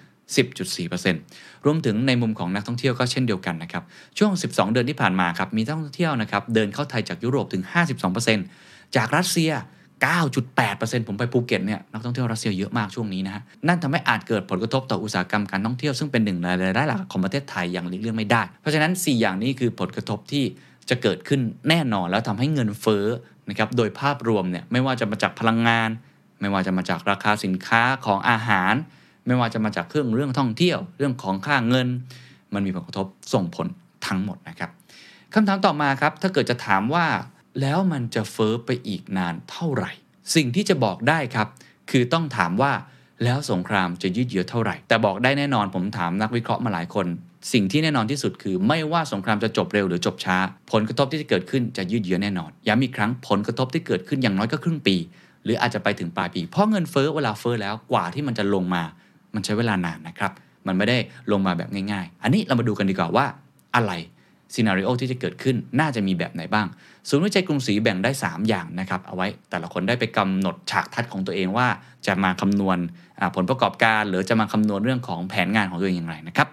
[0.77, 3.83] 10.4%รวมถึงในมุมของนักท่องเที่ยวก็เช่นเดียวกันนะครับ
[4.17, 7.63] ช่วง 12 เดือนที่ผ่านมาครับ มีนักท่องเที่ยวนะครับ เดินเข้าไทยจากยุโรปถึง
[8.29, 9.51] 52%จากรัสเซีย
[10.07, 20.43] 9.8%ผมไปภูเก็ตเนี่ยนักท่องเที่ยวรัสเซียเยอะมากช่วงนี้นะฮะนั่นทำให้อาจเกิดผลกระทบต่ออุตสาหกรรมการท่องเที่ยวซึ่งเป็นหนึ่งในรายได้หลักของประเทศไทยอย่างหลีกเลี่ยงไม่ได้ เพราะฉะนั้น 4 อย่างนี้คือผลกระทบที่
[20.89, 23.05] จะเกิดขึ้นแน่นอนแล้วทำให้เงินเฟ้อ
[23.49, 25.89] นะครับโดยภาพรวมเนี่ยไม่ว่าจะมาจากพลังงาน
[26.41, 28.73] ไม่ว่าจะมาจากราคาสินค้าของอาหาร
[29.27, 31.87] ไม่ว่าจะมาจากเครื่องเรื่องท่องเที่ยว เรื่องของค่าเงิน
[32.53, 33.67] มันมีผลกระทบส่งผล
[34.07, 34.69] ทั้งหมดนะครับ
[35.33, 37.05] คำถามต่อมาครับถ้าเกิดจะถามว่า
[37.61, 39.91] แล้วมันจะเฟ้อไปอีกนานเท่าไหร่
[40.35, 41.47] สิ่งที่จะบอกได้ครับ
[41.91, 42.73] คือต้องถามว่า
[43.23, 47.07] แล้วสงครามจะยืดเยื้อเท่าไหร่ แต่บอกได้แน่นอนผมถามนักวิเคราะห์มาหลายคน
[47.53, 50.37] สิ่งที่แน่นอนที่สุดคือ ไม่ว่าสงครามจะจบเร็วหรือจบช้า
[50.71, 54.95] ผลกระทบที่จะเกิดขึ้นจะยืดเยื้อแน่นอน ย้ำอีกครั้งผลกระทบที่เกิดขึ้นอย่างน้อยก็ครึ่งปี
[55.43, 58.83] หรืออาจจะไปถึงปลายปี เพราะเงินเฟ้อเวลาเฟ้อแล้วกว่าที่มันจะลงมา
[59.35, 60.31] มันใช้เวลานานนะครับ
[60.67, 60.97] มันไม่ได้
[61.31, 63.25] ลงมาแบบง่าย ๆ อันนี้เรามาดูกันดีกว่าว่า
[63.75, 63.91] อะไร
[64.53, 66.67] ซีนารีโอที่จะเกิดขึ้นน่าจะมีแบบไหนบ้าง
[67.07, 71.67] ศูนย์วิจัยกรุงศรีแบ่งได้ 3 อย่างนะครับเอาไว้แต่ละคนได้ไปกำหนดฉากทัดของตัวเองว่า
[72.07, 72.77] จะมาคำนวณ
[73.35, 76.47] ผลประกอบการ หรือจะมาคำนวณเรื่องของแผนงานของตัวเองอย่างไรนะครับ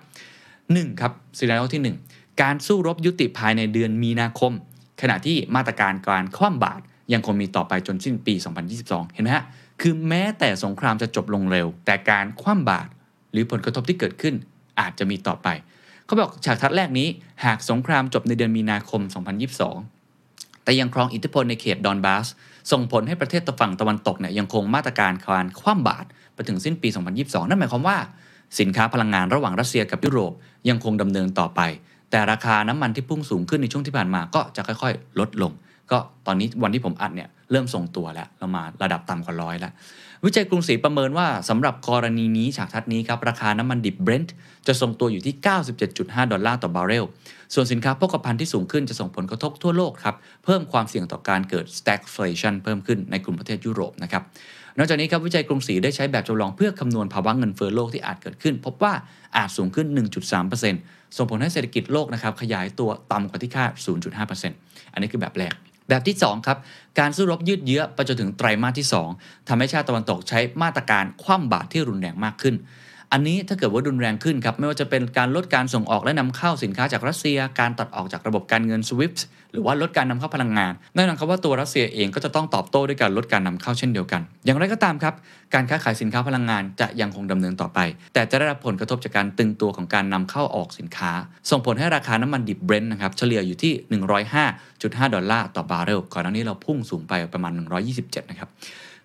[0.48, 1.00] 1.
[1.00, 4.52] ครับซีนารที่ 1 การสู้รบยุติภายในเดือนมีนาคม
[5.00, 6.82] ขณะที่มาตรการการคว่ำบาตร
[7.12, 8.34] ยังคงมีต่อไปจนสิ้นปี
[8.74, 9.44] 2022 เห็นไหมฮะ
[9.80, 12.90] คือแม้แต่สงครามจะจบลงเร็ว แต่การคว่ำบาตร
[13.32, 14.34] หรือผลกระทบที่เกิดขึ้น
[14.80, 15.48] อาจจะมีต่อไป
[16.04, 17.08] เขาบอกฉากทัดแรกนี้
[17.44, 19.95] หากสงครามจบในเดือนมีนาคม 2022
[20.66, 22.26] แต่ยังครองอิทธิพลในเขตดอนบาส
[22.72, 27.96] ส่งผลให้ประเทศตะฝั่งตะวันตกเนี่ยยังคงมาตรการการคว่ำบาตรไปถึงสิ้นปี 2022 นั่นหมายความว่า
[28.60, 30.32] สินค้าพลังงานระหว่างรัสเซียกับยุโรป
[30.68, 31.60] ยังคงดำเนินต่อไป
[32.10, 35.52] แต่ราคาน้ำมันที่พุ่งสูงขึ้นในช่วงที่ผ่านมาก็จะค่อยๆ ลดลง
[35.90, 39.72] ก็ตอนนี้วันที่ผมอัดเนี่ยเริ่มทรงตัวแล้วเรามาระดับต่ำกว่าร้อยแล้ว
[40.24, 44.34] วิจัยกรุงศรีประเมินว่าสำหรับกรณีนี้ฉากทัศน์นี้ครับราคาน้ำมันดิบเบรนท์
[44.66, 45.34] จะทรงตัวอยู่ที่
[45.82, 47.04] 97.5 ดอลลาร์ต่อบาร์เรล
[47.54, 54.22] ส่วนสินค้าโภคภัณฑ์ที่สูงขึ้นจะส่งผลกระทบทั่วโลกครับ เพิ่มความเสี่ยงต่อการเกิด stagflation เพิ่มขึ้นในกลุ่มประเทศยุโรปนะครับ
[54.78, 58.92] นอกจากนี้ครับวิจัยกรุงศรีได้ใช้แบบจำลองเพื่อคำนวณภาวะเงินเฟ้อโลกที่อาจเกิดขึ้น พบว่า
[59.36, 59.86] อาจสูงขึ้น
[60.52, 63.70] 1.3%ส่งผลให้เศรษฐกิจโลกนะครับขยายตัวต่ำกว่าที่คาด
[64.32, 65.54] 0.5%อันนี้คือแบบแรก
[65.88, 66.58] แบบที่ 2 ครับ
[66.98, 72.54] การสู้รบยืดเยื้อไปจนถึงไตรมาสที่ 2ทำให้ชาติตะวันตกใช้มาตรการคว่ำบาตรที่รุนแรงมากขึ้น
[73.12, 79.20] อันนี้ถ้าเกิดว่ารุนแรงขึ้นครับ ไม่ว่าจะเป็นการลดการส่งออกและนำเข้าสินค้าจากรัสเซีย การตัดออกจากระบบการเงิน SWIFT
[79.52, 85.14] หรือว่าลดการนำเข้าพลังงานแน่นอนครับว่าตัวรัสเซียเองก็จะต้องตอบโต้ด้วยการลดการนำเข้าเช่นเดียวกัน อย่างไรก็ตามครับ
[85.54, 87.78] การค้าขายสินค้าพลังงานจะยังคงดำเนินต่อไป
[88.14, 91.12] แต่จะได้รับผลกระทบจากการตึงตัวของการนำเข้าออกสินค้า
[91.50, 93.72] ส่งผลให้ราคาน้ำมันดิบเบรนท์นะครับเฉลี่ยอยู่ที่
[94.44, 97.52] 105.5 ดอลลาร์ต่อบาร์เรลก่อนหน้านี้เราพุ่งสูงไปประมาณ
[97.92, 98.48] 127 นะครับ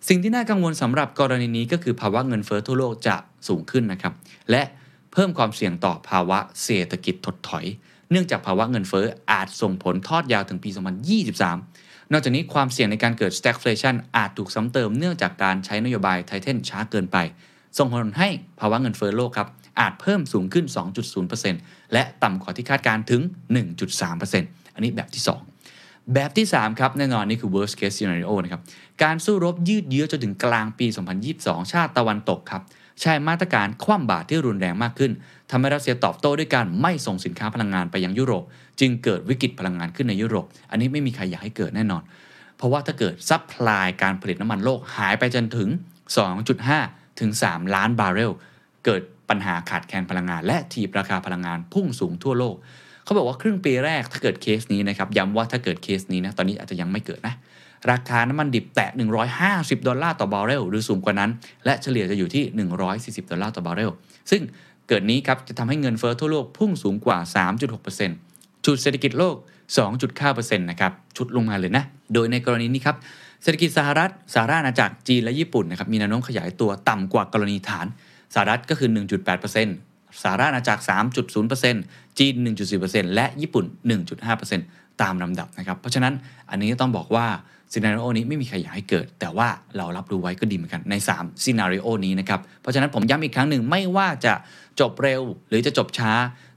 [0.08, 3.16] สิ่งที่น่ากังวลสำหรับกรณีนี้ก็คือภาวะเงินเฟ้อทั่วโลกจะ
[3.48, 4.14] สูงขึ้นนะครับ
[4.52, 4.62] และ
[5.14, 7.66] เพิ่มความเสี่ยงต่อภาวะเศรษฐกิจถดถอย
[8.12, 10.70] เนื่องจากภาวะเงินเฟ้ออาจส่งผลทอดยาวถึงปี
[11.42, 17.18] 2023 นอกจากนี้ความเสี่ยงในการเกิด stagflation อาจถูกซ้ำเติมเนื่องจากการใช้นโยบาย tighten ช้าเกินไป
[17.78, 19.48] ส่งผลให้ภาวะเงินเฟ้อโลกครับ
[19.80, 20.66] อาจเพิ่มสูงขึ้น
[21.30, 23.22] 2.0%และต่ำกว่าที่คาดการณ์ถึง
[23.98, 25.51] 1.3%อันนี้แบบที่ 2
[26.14, 28.62] แบบที่ 3 ครับ แน่นอนนี่คือ worst case scenario นะครับ
[29.04, 30.88] การสู้รบยืดเยื้อจนถึงกลางปี
[31.30, 32.62] 2022 ชาติตะวันตกครับ
[33.02, 35.12] ใช้มาตรการคว่ำบาตรที่รุนแรงมากขึ้น
[35.50, 38.44] ทำให้รัสเซียตอบโต้ด้วยการไม่ส่งสินค้าพลังงานไปยังยุโรป
[38.80, 42.04] จึงเกิดวิกฤตพลังงานขึ้นในยุโรป อันนี้ไม่มีใครอยากให้เกิดแน่นอน
[42.58, 45.70] เพราะว่าถ้าเกิด supply การผลิตน้ำมันโลกหายไปจนถึง
[46.44, 48.32] 2.5 ถึง 3 ล้านบาร์เรล
[48.86, 52.56] เกิดปัญหาขาดแคลนพลังงาน และถีบราคาพลังงานพุ่งสูงทั่วโลก
[53.04, 57.34] เขาบอกว่าครึ่งปีแรกถ้าเกิดเคสนี้นะครับย้ำว่าถ้าเกิดเคสนี้นะตอนนี้อาจจะยังไม่เกิดนะ
[57.92, 58.90] ราคาน้ำมันดิบแตะ
[59.38, 61.32] 150 ดอลลาร์ต่อบาร์เรลหรือสูงกว่านั้น
[61.66, 62.44] และเฉลี่ยจะอยู่ที่
[62.88, 63.92] 140 ดอลลาร์ต่อบาร์เรล
[64.32, 64.42] ซึ่ง
[64.88, 67.18] เกิดนี้ครับจะทำให้เงินเฟ้อทั่วโลกพุ่งสูงกว่า
[67.92, 69.36] 3.6%ฉุดเศรษฐกิจโลก
[69.98, 71.84] 2.9%นะครับฉุดลงมาเลยนะ
[72.14, 72.96] โดยในกรณีนี้ครับ
[73.44, 77.88] เศรษฐกิจสหรัฐสหราชอาณาจักรจีนและญี่ปุ่นนะครับมีแนวโน้มขยายตัวต่ำกว่ากรณีฐาน
[78.34, 78.90] สหรัฐก็คือ
[79.46, 79.91] 1.8%
[80.22, 80.82] สหราชอาณาจักร
[81.50, 82.34] 3.0%จีน
[82.76, 83.66] 1.4%และญี่ปุ่น
[84.34, 86.14] 1.5%ตามลำดับนะครับ เพราะฉะนั้น
[86.50, 87.28] อันนี้ต้องบอกว่า
[87.74, 89.48] scenario นี้ไม่มีใครอยากให้เกิด แต่ว่า
[89.78, 94.34] เรารับรู้ไว้ก็ดีเหมือนกันใน3 scenario นี้นะครับ เพราะฉะนั้นผมย้ำอีกครั้งหนึ่งไม่ว่าจะ
[94.80, 96.12] จบเร็วหรือจะจบช้า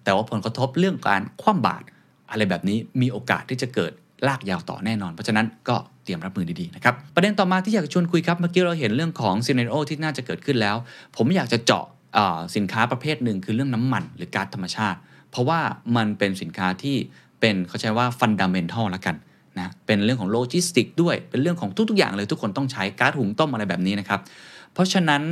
[0.04, 1.84] แต่ว่าผลกระทบเรื่องการคว่ำบาตร
[2.30, 3.92] อะไรแบบนี้มีโอกาสที่จะเกิด
[4.26, 10.76] ลากยาวต่อแน่นอน เพราะฉะนั้นก็เตรียมรับมือดีๆนะครับ ประเด็นต่อมาที่อยากชวนคุยครับ เมื่อกี้เราเห็นเรื่องของ scenario ที่น่าจะเกิดขึ้นแล้ว
[11.16, 11.84] ผมอยากจะเจาะ
[12.56, 14.98] สินค้าประเภทหนึ่งคือเรื่องน้ำมันหรือก๊าซธรรมชาติ
[15.30, 15.60] เพราะว่า
[15.96, 16.96] มันเป็นสินค้าที่
[17.40, 19.16] เป็นเขาใช้ว่า fundamental ละกัน
[19.58, 24.20] นะเป็นเรื่องของโลจิสติกด้วยเป็นเรื่องของทุก ๆ อย่างเลยทุกคนต้องใช้ก๊าซหุงต้มอะไรแบบนี้นะครับ
[24.74, 25.22] เพราะฉะนั้น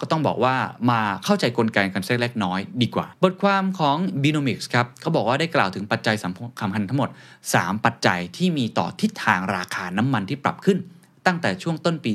[0.00, 0.54] ก็ต้องบอกว่า
[0.90, 7.10] มาเข้าใจกลไกกันสักเล็กน้อยดีกว่า บทความของ b i n o m i c s ครับเขาบอกว่าได้กล่าวถึงปัจจัยสำคัญทั้งหมด
[7.46, 10.78] 3 ปัจจัยที่มีต่อทิศทางราคาน้ำมันที่ปรับขึ้น
[11.26, 12.12] ตั้งแต่ช่วงต้นปี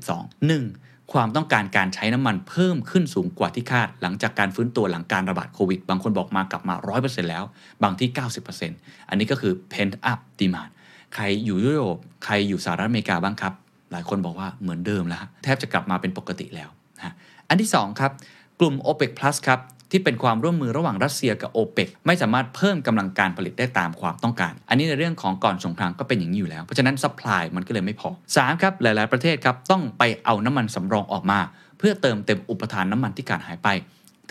[0.00, 0.85] 2022 1.
[1.12, 7.44] ความต้องการการใช้น้ำมันเพิ่มขึ้นสูงกว่าที่คาด หลังจากการฟื้นตัวหลังการระบาดโควิด บางคนบอกมากลับมา 100%แล้ว
[7.82, 8.08] บางที่
[8.54, 10.70] 90%อันนี้ก็คือ pent up demand
[11.14, 13.52] ใครอยู่ยุโรปใครอยู่สหรัฐอเมริกาบ้างครับ
[13.92, 17.14] หลายคนบอกว่าเหมือนเดิมแล้ว แทบจะกลับมาเป็นปกติแล้วนะ
[17.48, 18.12] อันที่2ครับ
[18.60, 19.60] กลุ่ม OPEC Plus ครับ
[19.90, 31.38] ที่เป็นความร่วมมือระหว่างรัสเซียกับ OPEC ไม่สามารถเพิ่มกำลังการผลิตได้ตามความต้องการ อันนี้ในเรื่องของก่อนสงครามก็เป็นอย่างนี้อยู่แล้ว เพราะฉะนั้น supply มันก็เลยไม่พอ3ครับหลาย ๆ ประเทศครับต้องไปเอาน้ำมันสำรองออกมา
[31.78, 33.70] เพื่อเติมเต็มอุปทานน้ำมันที่ขาดหายไป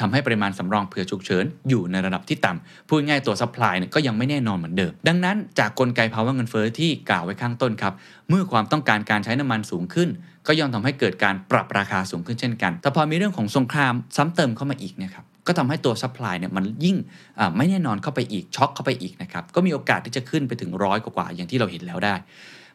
[0.02, 7.94] ทำให้ปริมาณสำรองเผื่อฉุกเฉินอยู่ในระดับที่ต่ำพูดง่ายตัว supply เนี่ยก็ยังไม่แน่นอนเหมือนเดิม ดังนั้นจากกลไกภาวะเงินเฟ้อที่กล่าวไว้ข้างต้นครับ
[8.30, 10.10] เมื่อความต้องการการใช้น้ำมันสูงขึ้น
[10.48, 16.97] ก็ย่อมทำให้เกิดการปรับราคาสูงขึ้นเช่นกัน แต่พอมีเรื่องของสงครามซ้ำเติมเข้ามาอีกนี่ยครับ ก็ทำให้ตัว supply เนี่ยมันยิ่ง
[17.58, 22.15] ไม่แน่นอนเข้าไปอีกช็อคเข้าไปอีกนะครับก็มีโอกาสที่จะขึ้นไปถึงร้อยกว่าอย่างที่เราเห็นแล้วได้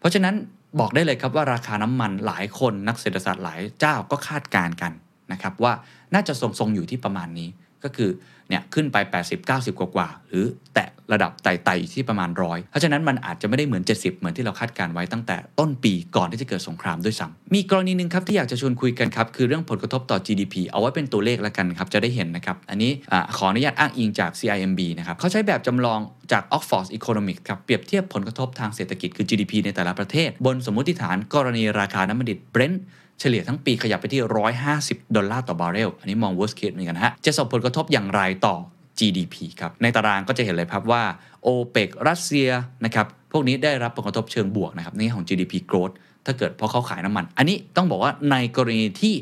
[0.00, 0.34] เพราะฉะนั้น
[0.80, 4.92] บอกได้เลยครับว่าราคาน้ำมันหลายคนนักเศรษฐศาสตร์หลายเจ้าก็คาดการณ์กัน
[5.32, 5.72] นะครับว่า
[6.14, 7.48] น่าจะทรงๆอยู่ที่ประมาณนี้
[7.84, 8.10] ก็คือ
[8.48, 26.00] เนี่ยขึ้นไป 80 90 กว่ากว่าหรือแตะระดับไต่ๆที่ประมาณร้อยเพราะฉะนั้นมันอาจจะไม่ได้เหมือน 70 เหมือนที่เราคาดการไว้ตั้งแต่ต้นปีก่อนที่จะเกิดสงครามด้วยซ้ำมีกรณีหนึ่งครับที่อยากจะชวนคุยกันครับ คือเรื่องผลกระทบต่อ GDP เอาไว้เป็นตัวเลขแล้วกันครับ จะได้เห็นนะครับ อันนี้อขออนุญาตอ้างอิงจาก CIMB นะครับเขาใช้แบบจำลอง
[26.32, 32.78] จาก Oxford Economics ครับเปรียบเทียบผลกระทบทางเศรษฐกิจคือ GDP ในแต่ละประเทศ บนสมมติฐานกรณีราคาน้ำมันดิบ Brent
[33.20, 34.20] เฉลี่ยทั้งปีขยับไปที่
[34.68, 38.54] 150 ดอลลาร์ต่อบาร์เรล อันนี้มอง worst case เหมือนกันฮะ จะส่งผลกระทบอย่างไรต่อ
[38.98, 41.02] GDP ครับ ในตารางก็จะเห็นเลยครับว่า
[41.46, 42.48] OPEC รัสเซีย
[42.84, 45.94] นะครับ พวกนี้ได้รับผลกระทบเชิงบวกนะครับในของ GDP growth
[46.26, 49.14] ถ้าเกิดเพราะเขาขายน้ำมัน อันนี้ต้องบอกว่าในกรณีที่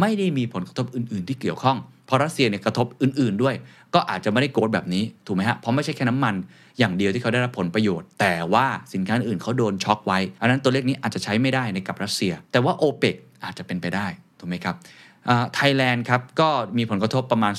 [0.00, 3.54] ไม่ได้มีผลกระทบอื่น ๆ ที่เกี่ยวข้องเพราะรัสเซียเนี่ยกระทบอื่น ๆ ด้วย
[3.94, 6.34] ก็อาจจะไม่ได้โกรธแบบนี้ถูกไหมฮะเพราะไม่ใช่แค่น้ำมัน
[6.78, 14.06] อย่างเดียวที่เขาได้รับผลประโยชน์ แต่ว่าสินค้าอื่นเขาโดนช็อคไว้อันนั้นตัวเลขนี้อาจจะใช้ไม่ได้ในกับรัสเซีย แต่ว่า OPEC อาจจะเป็นไปได้
[14.38, 14.76] ถูกไหมครับ
[15.54, 17.52] ไทยแลนด์ครับก็มีผลกระทบประมาณ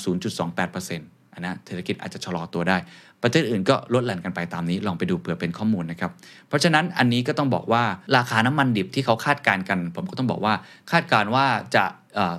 [0.64, 2.76] 0.28%อันนะเศรษฐกิจอาจจะชะลอตัวได้
[3.22, 6.10] ประเทศอื่นก็ลดแหล่นกันไปตามนี้ลองไปดูเผื่อเป็นข้อมูลนะครับ
[6.48, 7.82] เพราะฉะนั้นอันนี้ก็ต้องบอกว่า
[8.16, 10.54] ราคาน้ำมันดิบที่เขาคาดการณ์กัน ผมก็ต้องบอกว่า
[10.90, 11.46] คาดการณ์ว่า
[11.76, 11.84] จะ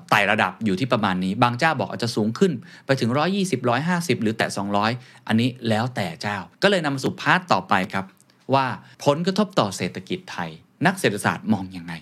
[0.10, 2.52] ไต่ระดับอยู่ที่ประมาณนี้ บางเจ้าบอกอาจจะสูงขึ้น
[2.86, 4.50] ไปถึง 120 150 หรือแตะ
[4.88, 8.06] 200 อันนี้แล้วแต่เจ้า ก็เลยนำมาสู่พาร์ทต่อไปครับ
[8.54, 8.66] ว่า
[9.06, 10.50] ผลกระทบต่อเศรษฐกิจไทย
[10.86, 11.94] นักเศรษฐศาสตร์มองอย่างไง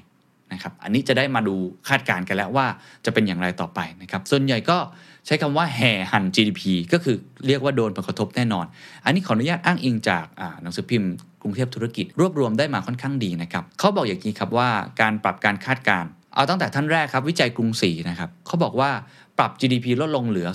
[0.54, 1.56] นะครับอันนี้จะได้มาดู
[1.90, 2.68] คาดการณ์กันแล้วว่า
[3.06, 4.78] จะเป็นอย่างไรต่อไปนะครับส่วนใหญ่ก็
[5.26, 6.62] ใช้คำว่าแห่หัน GDP
[6.94, 7.16] ก็คือ
[7.48, 8.66] เรียกว่าโดนผลกระทบแน่นอน
[9.06, 10.26] อันนี้ขออนุญาตอ้างอิงจาก
[10.62, 14.70] หนังสือพิมพ์กรุงเทพธุรกิจ รวบรวมได้มาค่อนข้างดีนะครับเขาบอกอย่างนี้ครับว่า
[15.02, 18.90] การปรับการคาดการณ์เอาตั้งแต่ท่านแรกครับ วิจัยกรุงศรีนะครับเขาบอกว่า
[19.38, 20.48] ปรับ GDP ลดลงเหลือ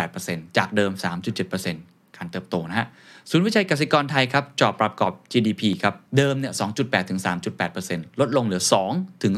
[0.00, 0.92] 2.8%จากเดิม
[1.54, 2.88] 3.7%การเติบโตนะฮะ
[3.30, 7.20] ศูนย์วิจัยกสิกรไทยครับจอบประกอบ GDP ครับเดิมเนี่ย 2.8 ถึง
[7.70, 9.34] 3.8 ลดลงเหลือ 2 ถึง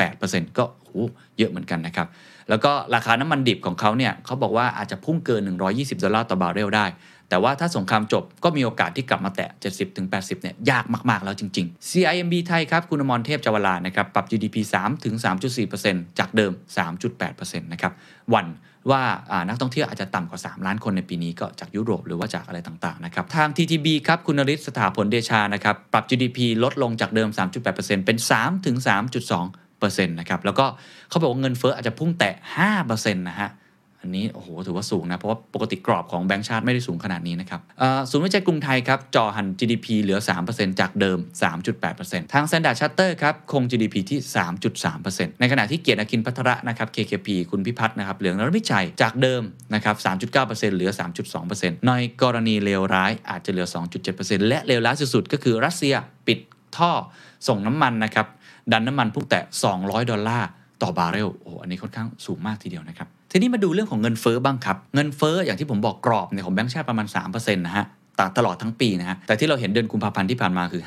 [0.00, 0.92] 2.8 ก็โห
[1.38, 2.08] เยอะเหมือนกันนะครับ
[2.48, 5.42] แล้วก็ราคาน้ำมันดิบของเขาเนี่ยเขาบอกว่าอาจจะพุ่งเกิน
[5.72, 6.86] 120 ดอลลาร์ต่อบาร์เรลได้
[7.28, 15.14] แต่ว่าถ้าสงครามจบก็มีโอกาสที่กลับมาแตะ 70ถึง80 เนี่ยยากมาก ๆ แล้วจริง ๆ CIMB ไทยครับคุณอมรเทพจวรานะครับปรับ GDP 3ถึง
[15.66, 16.52] 3.4%จากเดิม
[17.06, 17.92] 3.8%นะครับ
[18.34, 18.46] วัน
[18.90, 19.02] ว่า
[19.48, 27.28] นักท่องเที่ยวอาจจะต่ำกว่า 3 ล้านคนในปีนี้ก็จากยุโรปหรือว่าจากอะไรต่างๆนะครับทาง TTB ครับคุณนริศสถาผลเดชานะครับปรับ GDP ลดลงจากเดิม
[27.66, 28.76] 3.8%เป็น3ถึง
[29.46, 30.66] 3.2%นะครับแล้วก็
[31.08, 32.34] เขาบอกว่าเงินเฟ้ออาจจะพุ่งแตะ
[32.74, 33.50] 5%นะฮะ
[34.04, 37.60] อันนี้โอ้โหถือว่าสูงนะ เพราะว่าปกติกรอบของแบงก์ชาติไม่ได้สูงขนาดนี้นะครับ
[38.10, 40.18] ศูนย์วิจัยกรุงไทยครับจ่อหัน GDP เหลือ
[40.50, 41.18] 3%จากเดิม
[41.76, 44.18] 3.8%ทาง Standard Charter ครับคง GDP ที่
[44.80, 49.42] 3.3%ในขณะที่เกียรตินาคินภัทรนะครับ KKP คุณพิพัฒน์นะครับเหลืองนฤมิตชัยจากเดิม
[49.74, 49.96] นะครับ
[50.32, 50.90] 3.9%เหลือ
[51.38, 53.66] 3.2%ในกรณีเลวร้ายอาจจะเหลือ
[54.08, 55.94] 2.7%และเลวร้ายสุดๆก็คือรัสเซีย
[56.26, 56.38] ปิด
[56.76, 56.92] ท่อ
[57.48, 58.26] ส่งน้ำมันนะครับ
[58.72, 59.44] ดันน้ำมันพุ่งแตะ
[59.76, 60.48] 200 ดอลลาร์
[60.82, 67.84] ต่อบาร์เรลโอ้อันนี้ค่อนข้างสูงมากทีเดียวนะครับ ทีนี้มาดูเรื่องของเงินเฟ้อบ้างครับ เงินเฟ้ออย่างที่ผมบอกกรอบเนี่ยของแบงก์ชาติประมาณ3%นะฮะ
[68.18, 70.82] ตตลอดทั้งปีนะฮะ แต่ที่เราเห็นเดือนกุมภาพันธ์ที่ผ่านมาคือ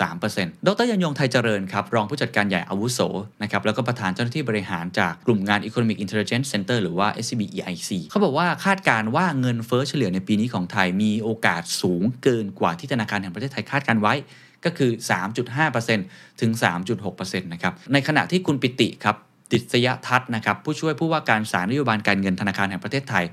[0.00, 3.00] 5.3%ดรยันยงไทยเจริญครับ รองผู้จัดการใหญ่อาวุโส
[3.42, 14.14] นะครับ แล้วก็ประธานเจ้าหน้าที่บริหารจากกลุ่มงาน Economic Intelligence Center หรือว่า SCB EIC เขาบอกว่าคาดการณ์ว่าเงินเฟ้อเฉลี่ยในปีนี้ของไทยมีโอกาสสูงเกินกว่าที่ธนาคารแห่งประเทศไทยคาดการไว้
[14.64, 14.90] ก็คือ
[15.70, 16.50] 3.5%ถึง
[17.02, 19.16] 3.6%นะครับ ในขณะที่คุณปิติครับ
[19.52, 23.24] ดิษยทัศน์นะครับผู้ช่วยผู้ว่าการสารนโยบายการเงินธนาคารแห่งประเทศไทย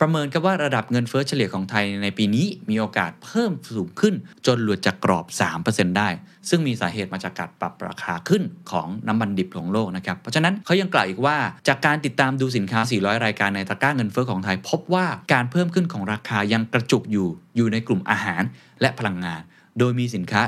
[0.00, 4.14] ประเมินกันว่าระดับเงินเฟ้อเฉลี่ยของไทยในปีนี้มีโอกาสเพิ่มสูงขึ้น
[4.46, 5.26] จนหลุดจากกรอบ
[5.60, 6.08] 3%ได้
[6.48, 11.36] ซึ่งมีสาเหตุมาจากการปรับราคาขึ้นของน้ำมันดิบของโลกนะครับ เพราะฉะนั้นเขายังกล่าวอีกว่า
[11.68, 18.42] จากการติดตามดูสินค้า 400 รายการในตะกร้าเงินเฟ้อของไทย พบว่าการเพิ่มขึ้นของราคายังกระจุกอยู่อยู่ในกลุ่มอาหาร
[18.80, 19.40] และพลังงาน
[19.78, 20.40] โดยมีสินค้า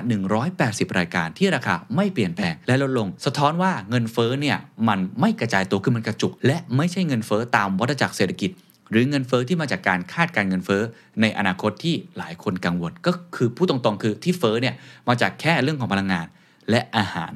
[0.46, 4.58] 180 รายการที่ราคาไม่เปลี่ยนแปลงและลดลง สะท้อนว่าเงินเฟ้อเนี่ย
[4.88, 8.50] มันไม่กระจายตัวขึ้นมันกระจุก และไม่ใช่เงินเฟ้อตามวัฏจักรเศรษฐกิจ
[8.90, 10.82] หรือเงินเฟ้อที่มาจากการคาดการเงินเฟ้อ
[11.20, 14.74] ในอนาคตที่หลายคนกังวล ก็คือพูดตรงๆ คือที่เฟ้อเนี่ย
[15.08, 16.26] มาจากแค่เรื่องของพลังงาน
[16.70, 17.32] และอาหาร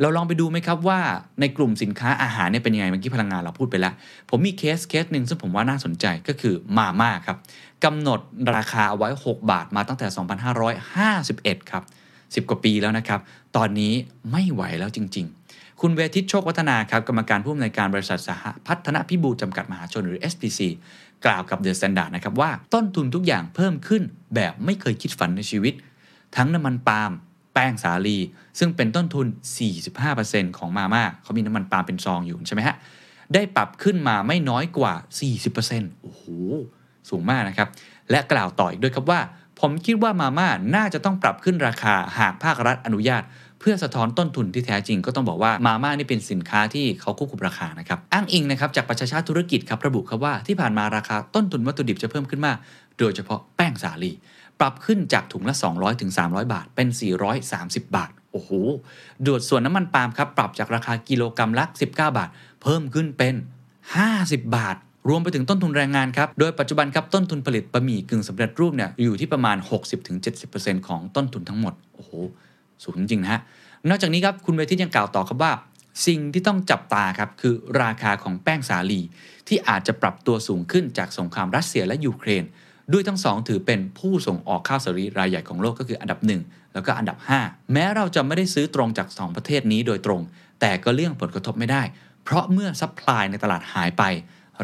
[0.00, 1.00] เราลองไปดูไหมครับว่า
[1.40, 3.92] ในกลุ่มสินค้าอาหารเนี่ยเป็นยังไงเมื่อกี้พลังงานเราพูดไปแล้ว
[4.30, 7.36] ผมมี case case หนึ่งซึ่งผมว่าน่าสนใจก็คือมาม่าครับ
[7.84, 8.20] กำหนด
[8.54, 10.06] ราคาเอาไว้ 6 บาทมาตั้งแต่
[10.68, 11.82] 2551 ครับ
[12.18, 13.20] 10 กว่าปีแล้วนะครับ
[13.56, 13.92] ตอนนี้
[14.32, 20.60] ไม่ไหวแล้วจริง ๆ คุณเวทิตโชควัฒนาครับกรรมการผู้อำนวยการบริษัทสหพัฒนพิบูลจำกัดมหาชนหรือ SPC
[21.24, 24.02] กล่าวกับ The Standard นะครับว่าต้นทุนทุกอย่างเพิ่มขึ้น
[24.34, 25.74] แบบไม่เคยคิดฝันในชีวิต
[26.36, 27.10] ทั้งน้ำมันปาล์ม
[27.54, 28.18] แป้งสาลี
[28.58, 29.26] ซึ่งเป็นต้นทุน
[29.92, 32.76] 45%ของมาม่าเขามีน้ำมันปาล์มเป็นซองอยู่ใช่ไหมฮะ
[33.34, 34.94] ได้ปรับขึ้นมาไม่น้อยกว่า
[35.48, 36.24] 40%โอ้โห
[37.10, 37.68] สูงมากนะครับ
[38.10, 39.20] และกล่าวต่ออีกด้วยครับว่า
[39.60, 43.22] ผมคิดว่ามาม่าน่าจะต้องปรับขึ้นราคาหากภาครัฐอนุญาต
[43.60, 52.56] เพื่อสะท้อนต้นทุนที่แท้จริงก็ต้องบอกว่ามาม่านี่เป็นสินค้าที่เขาควบคุมราคานะครับอ้างอิงนะครับจากประชาชาติธุรกิจครับระบุครับว่าที่ผ่านมาราคาต้นทุนวัตถุดิบจะเพิ่มขึ้นมาก
[52.98, 54.12] โดยเฉพาะแป้งสาลี
[54.60, 56.88] ปรับขึ้นจากถุงละ 200ถึง300 บาท เป็น
[57.40, 58.50] 430 บาท โอ้โห
[59.22, 62.30] โดดส่วนน้ำมันปาล์มครับ ปรับจากราคากิโลกรัมละ 19 บาท
[62.62, 63.34] เพิ่มขึ้นเป็น
[63.94, 64.76] 50 บาท
[65.08, 69.56] รวมไปถึงต้นทุนแรงงานครับ โดยปัจจุบันครับต้นทุนผลิตบะหมี่กึ่งสำเร็จรูปเนี่ยอยู่ที่ประมาณ
[70.22, 72.10] 60-70%ของต้นทุนทั้งหมด โอ้โห
[72.82, 73.40] สูงจริงนะฮะ
[73.88, 75.52] นอกจากนี้ครับคุณเวทิตยังกล่าวต่อครับว่า
[76.06, 79.00] สิ่งที่ต้องจับตาครับคือราคาของแป้งสาลี
[79.48, 82.44] ที่อาจจะปรับตัวสูงขึ้นจากสงครามรัสเซียและยูเครน
[82.92, 90.20] ด้วยทั้งสองถือเป็นผู้ส่งออกข้าวสาลีรายใหญ่ของโลกก็คืออันดับ 1 แล้วก็อันดับ 5 แม้เราจะไม่ได้ซื้อตรงจาก 2 ประเทศนี้โดยตรง
[90.60, 91.82] แต่ก็เลี่ยงผลกระทบไม่ได้
[92.24, 94.02] เพราะเมื่อ supply ในตลาดหายไป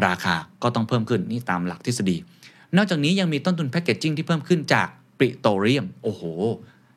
[0.05, 2.17] ราคาก็ต้องเพิ่มขึ้นนี่ตามหลักทฤษฎี
[2.77, 6.21] นอกจากนี้ยังมีต้นทุน packaging ที่เพิ่มขึ้นจากปิโตรเลียม โอ้โห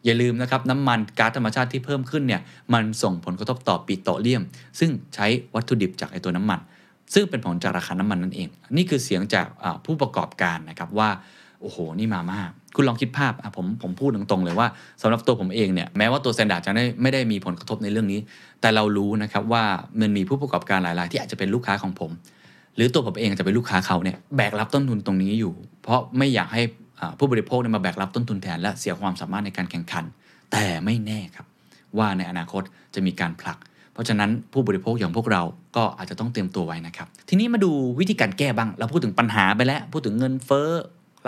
[0.04, 2.40] อย่าลืมนะครับน้ำมันก๊าซธรรมชาติที่เพิ่มขึ้นเนี่ย
[2.74, 4.42] มันส่งผลกระทบต่อปิโตรเลียม
[4.78, 6.60] ซึ่งใช้วัตถุดิบจากไอตัวน้ำมัน
[7.14, 9.46] ซึ่งเป็นผลจากราคาน้ำมันนั่นเอง นี่คือเสียงจาก
[9.84, 11.10] ผู้ประกอบการนะครับว่า
[11.60, 14.68] โอ้โหนี่มามากคุณลองคิดภาพผมผมพูดตรงๆเลยว่า
[15.02, 18.20] สำหรับตัวผมเองเนี่ยแม้ว่าตัวแซนดาจะไไม่ได้มีผลกระทบในเรื่องนี้
[18.60, 19.64] แต่เรารู้นะครับว่า
[20.00, 22.10] มันมีผู้ประกอบการหลาย ๆ ที่อาจจะเป็นลูกค้าของผม
[22.80, 26.62] รือตัวผมเองจะเป็นลูกค้าเขาเนี่ยแบกรับต้นทุนตรงนี้อยู่ เพราะไม่อยากให้
[27.18, 30.04] ผู้บริโภคมาแบกรับต้นทุนแทนและเสียความสามารถในการแข่งขัน
[30.52, 31.46] แต่ไม่แน่ครับ
[31.98, 32.62] ว่าในอนาคต
[32.94, 33.58] จะมีการผลัก
[33.92, 35.42] เพราะฉะนั้นผู้บริโภคอย่างพวกเรา
[35.76, 40.70] ก็อาจจะต้องเตรียมตัวไว้นะครับ ทีนี้มาดูวิธีการแก้บ้าง เราพูดถึงปัญหาไปแล้ว พูดถึงเงินเฟ้อ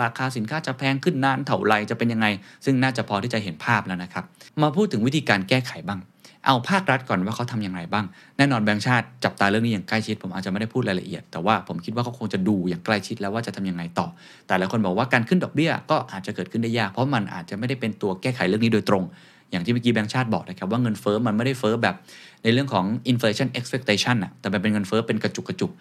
[0.01, 2.27] ราคาสินค้าจะแพงขึ้นนานเท่าไรจะเป็นยังไง
[2.65, 4.23] ซึ่งน่าจะพอที่จะเห็นภาพแล้วนะครับ
[4.61, 5.99] มาพูดถึงวิธีการแก้ไขบ้าง
[6.45, 8.05] เอาภาครัฐก่อนว่าเขาทำอย่างไรบ้าง
[8.37, 14.07] แน่นอนแบงค์ชาติจับตาเรื่องนี้อย่างใกล้ชิด ผมอาจจะไม่ได้พูดรายละเอียด แต่ว่าผมคิดว่าเขาคงจะดูอย่างใกล้ชิดแล้วว่าจะทำยังไงต่อ
[14.47, 19.03] แต่หลายคนบอกว่าการขึ้นดอกเบี้ยก็อาจจะเกิดขึ้นได้ยาก เพราะมันอาจจะไม่ได้เป็นตัวแก้ไขเรื่องนี้โดยตรง
[19.51, 21.95] อย่างที่เมื่อกี้แบงค์ชาติบอกนะครับว่าเงินเฟ้อมันไม่ได้เฟ้อแบบ
[22.43, 25.71] ในเรื่องของ inflation expectation อะแต่มันเป็นเงินเฟ้อเป็นกระจุกกระจุก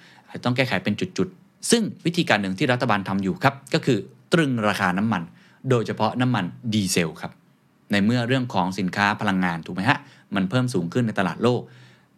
[0.45, 3.99] ต้องแก้ไขเป็นจุดๆซึ่งวิธีการหนึ่งที่รัฐบาลทำอยู่ครับก็คือ
[4.33, 5.23] ตรึงราคาน้ำมัน
[5.71, 6.45] โดยเฉพาะน้ำมัน
[6.75, 7.33] ดีเซลครับ
[7.93, 9.99] ในเมื่อเรื่องของสินค้าพลังงานถูกไหมฮะ
[10.37, 11.63] มันเพิ่มสูงขึ้นในตลาดโลก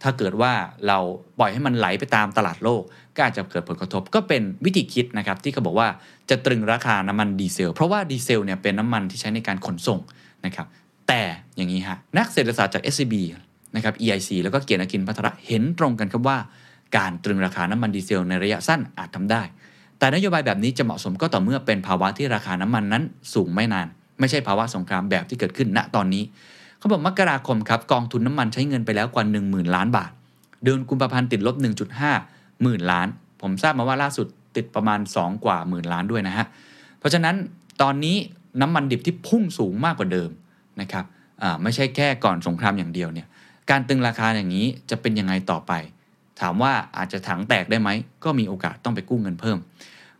[0.02, 0.52] ถ้าเกิดว่า
[0.88, 0.98] เรา
[1.38, 2.82] ปล่อยให้มันไหลไปตามตลาดโลก
[3.16, 5.88] ก็อาจจะเกิดผลกระทบ ก็เป็นวิธีคิดนะครับที่เขาบอกว่า
[6.30, 10.00] จะตรึงราคาน้ำมันดีเซล เพราะว่าดีเซลเนี่ยเป็นน้ำมันที่ใช้ในการขนส่ง
[10.46, 10.66] นะครับ
[11.08, 11.20] แต่
[11.56, 13.14] อย่างนี้ฮะนักเศรษฐศาสตร์จาก SCB
[13.76, 16.38] นะครับ EIC แล้วก็เกียรติกินพัทระเห็นตรงกันครับว่า
[16.96, 19.42] การตรึงราคาน้ำมันดีเซลในระยะสั้นอาจทำได้
[19.98, 23.02] แต่นโยบายแบบนี้จะเหมาะสมก็ต่อเมื่อเป็นภาวะที่ราคาน้ำมันนั้น
[23.34, 23.86] สูงไม่นาน
[24.20, 26.22] ไม่ใช่ภาวะสงครามแบบที่เกิดขึ้นณตอนนี้
[26.84, 30.10] เขาบอกมกราคมครับกองทุนน้ำมันใช้เงินไปแล้วกว่า 1 0,000 ล้านบาท
[30.64, 31.56] เดือนกุมภาพันธ์ติดลบ
[32.08, 33.08] 1.5 หมื่นล้าน
[33.40, 36.46] ผมทราบมาว่าล่าสุดติดประมาณ 2 กว่าหมื่นล้านด้วยนะฮะ
[36.98, 37.34] เพราะฉะนั้น
[37.82, 38.16] ตอนนี้
[38.60, 40.30] น้ำมันดิบที่พุ่งสูงมากกว่าเดิม
[40.80, 41.04] นะครับ
[41.62, 43.26] ไม่ใช่แค่ก่อนสงครามอย่างเดียวเนี่ย
[43.70, 45.72] การตึงราคาอย่างนี้จะเป็นยังไงต่อไป
[46.40, 47.88] ถามว่าอาจจะถังแตกได้ไหม
[48.24, 49.58] ก็มีโอกาสต้องไปกู้เงินเพิ่ม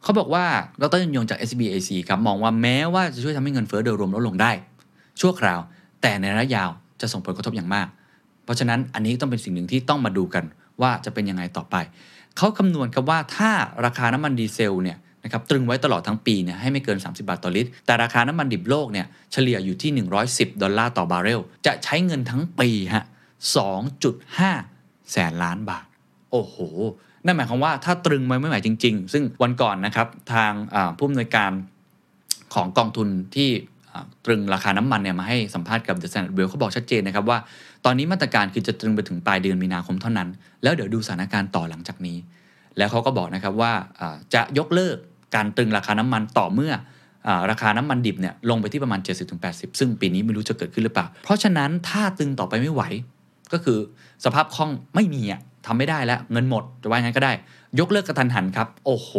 [0.03, 0.45] เขาบอกว่า
[0.81, 4.51] ดรยงยงจาก SBAC ครับมองว่าแม้ว่าจะช่วยทำให้เงินเฟ้อโดยรวมลดลงได้
[5.21, 5.61] ชั่วคราว
[6.07, 7.89] แต่ในระยะยาวจะส่งผลกระทบอย่างมาก
[8.45, 10.45] เพราะฉะนั้นอันนี้ต้องเป็นสิ่งหนึ่งที่ต้องมาดูกัน
[10.83, 11.77] ว่าจะเป็นยังไงต่อไป
[12.37, 13.51] เขาคำนวณครับว่าถ้า
[13.85, 23.05] ราคาน้ำมันดีเซลเนี่ยนะครับตรึงไว้ตลอดทั้งปีเนี่ยให้ไม่เกิน 30 บาทต่อลิตร แต่ราคาน้ำมันดิบโลกเนี่ยเฉลี่ยอยู่ที่ 110 ดอลลาร์ต่อบาร์เรล จะใช้เงินทั้งปีฮะ
[24.27, 25.85] 2.5 แสนล้านบาท
[26.31, 26.57] โอ้โห
[27.25, 30.53] นั่นหมายความว่าถ้าตรึงไว้ไม่ไหวจริง ๆ ซึ่งวันก่อนนะครับทาง
[30.97, 31.51] ผู้อำนวยการ
[32.55, 33.51] ของกองทุนที่
[34.25, 37.39] ตรึงราคาน้ำมันเนี่ยมาให้สัมภาษณ์กับ The Standard Well เขาบอกชัดเจนนะครับว่า
[37.85, 40.29] ตอนนี้มาตรการคือจะตรึงไปถึงปลายเดือนมีนาคมเท่านั้น
[40.63, 42.17] แล้วเดี๋ยวดูสถานการณ์ต่อหลังจากนี้
[42.79, 43.73] แล้วเขาก็บอกนะครับว่า
[44.35, 44.97] จะยกเลิก
[45.35, 46.73] การตรึงราคาน้ำมันต่อเมื่อ
[47.51, 49.01] ราคาน้ำมันดิบเนี่ยลงไปที่ประมาณ
[49.41, 52.83] 70-80 ซึ่งปีนี้ไม่รู้จะเกิดขึ้นหรือเปล่า เพราะฉะนั้นถ้าตึงต่อไปไม่ไหว
[53.53, 53.79] ก็คือ
[54.25, 57.33] สภาพคล่องไม่มีอะทำไม่ได้แล้วเงินหมดจะว่างั้นก็ได้
[57.81, 59.11] ยกเลิกกระทันหันครับ โอ้โห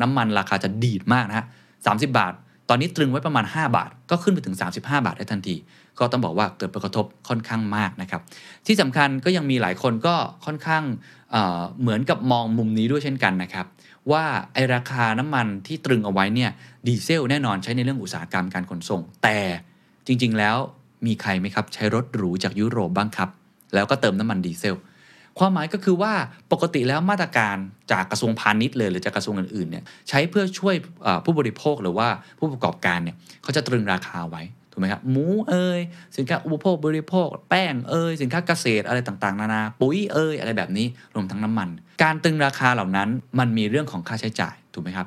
[0.00, 1.46] น้ำมันราคาจะดีดมากนะฮะ
[1.86, 2.32] สาบาท
[2.68, 5.56] ตอนนี้ตรึงไว้ประมาณ 5 บาท ก็ขึ้นไปถึง 35 บาทได้ทันที
[5.98, 8.20] ก็ต้องบอกว่าเกิดผลกระทบค่อนข้างมากนะครับ
[8.66, 10.82] ที่สำคัญก็ยังมีหลายคนก็ค่อนข้าง
[11.30, 13.66] เเหมือนกับมองมุมนี้ด้วยเช่นกันนะครับ
[14.12, 16.50] ว่าไอราคาน้ำมันที่ตรึงเอาไว้เนี่ย
[16.86, 19.38] ดีเซลแน่นอนใช้ในเรื่องอุตสาหกรรมการขนส่ง แต่
[20.06, 20.56] จริง ๆ แล้ว
[21.06, 23.30] มีใครไหมครับ ใช้รถหรูจากยุโรปบ้างครับ
[23.74, 24.76] แล้วก็เติมน้ำมันดีเซล
[25.38, 26.12] ความหมายก็คือว่า
[26.52, 27.56] ปกติแล้วมาตรการ
[27.92, 30.74] จากกระทรวงพาณิชย์เลยหรือจากกระทรวงอื่นๆเนี่ยใช้เพื่อช่วย
[31.24, 35.80] ผู้บริโภคหรือว่าผู้ประกอบการเนี่ยเขาจะตรึงราคาไว้ถูกไหมครับหมูเอ่ย
[36.16, 41.68] สินค้าอุปโภคบริโภค แป้งเอ่ยสินค้าเกษตรอะไรต่างๆ นานา ปุ๋ยเอ่ยอะไรแบบนี้รวมทั้งน้ำมัน
[42.02, 45.06] การตึงราคาเหล่านั้นมันมีเรื่องของค่าใช้จ่ายถูกไหมครับ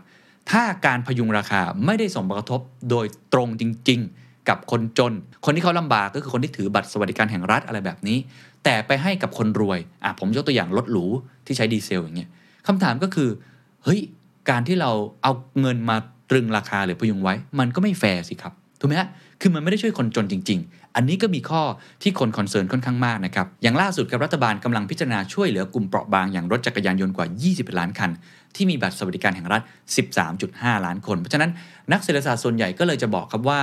[0.52, 5.13] ถ้าการพยุงราคาไม่ได้ส่งผลกระทบโดยตรงจริง ๆ กับคนจน
[5.46, 8.18] คนที่เขาลำบากก็คือคนที่ถือบัตรสวัสดิการแห่งรัฐอะไรแบบนี้
[8.70, 11.06] แต่ไปให้กับคนรวยอะผมยกตัวอย่างรถหรู
[11.46, 12.30] ที่ใช้ดีเซลอย่างเงี้ย
[12.68, 13.30] คำถามก็คือ
[13.84, 14.00] เฮ้ย
[14.50, 14.92] การที่เรา
[15.24, 15.98] เอาเงินมา
[16.30, 19.08] ตรึงราคาหรือพยุงไว้ มันก็ไม่แฟร์สิครับถูกไหมฮะ
[19.42, 21.62] คือมันไม่ได้ช่วยคนจนจริง ๆ อันนี้ก็มีข้อ
[22.04, 28.12] ที่คน concern ค่อนข้างมากนะครับ อย่างล่าสุดกับรัฐบาลกำลังพิจารณาช่วยเหลือกลุ่มเปราะบางอย่างรถจักรยานยนต์กว่า 20 ล้านคัน
[28.56, 29.62] ที่มีบัตรสวัสดิการแห่งรัฐ
[30.24, 31.52] 13.5 ล้านคน เพราะฉะนั้น
[31.92, 33.60] นักเศรษฐศาสตร์ส่วนใหญ่ก็เลยจะบอกครับว่า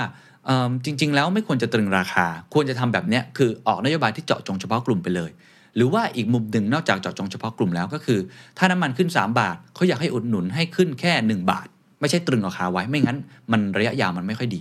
[0.85, 5.31] จริง ๆ แล้วไม่ควรจะตรึงราคา ควรจะทำแบบนี้คือออกนโยบายที่เจาะจงเฉพาะกลุ่มไปเลย
[5.77, 8.19] หรือว่าอีกมุมหนึ่งนอกจากเจาะจงเฉพาะกลุ่มแล้วก็คือ
[8.59, 11.67] ถ้าน้ำมันขึ้น 3 บาทเขาอยากให้อุดหนุนให้ขึ้นแค่ 1 บาท
[12.01, 13.19] ไม่ใช่ตรึงราคาไว้ไม่งั้น
[13.53, 14.61] มันระยะยาวมันไม่ค่อยดี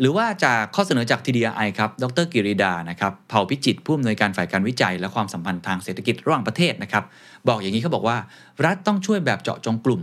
[0.00, 7.04] หรือว่าจากข้อเสนอจาก TDI ครับ ดรกิริดานะครับเผ่าพิจิตผู้อำนวยการฝ่ายการวิจัย และความสัมพันธ์ทางเศรษฐกิจระหว่างประเทศนะครับ
[7.48, 8.18] บอกอย่างนี้เขาบอกว่า
[8.64, 10.00] รัฐต้องช่วยแบบเจาะจงกลุ่ม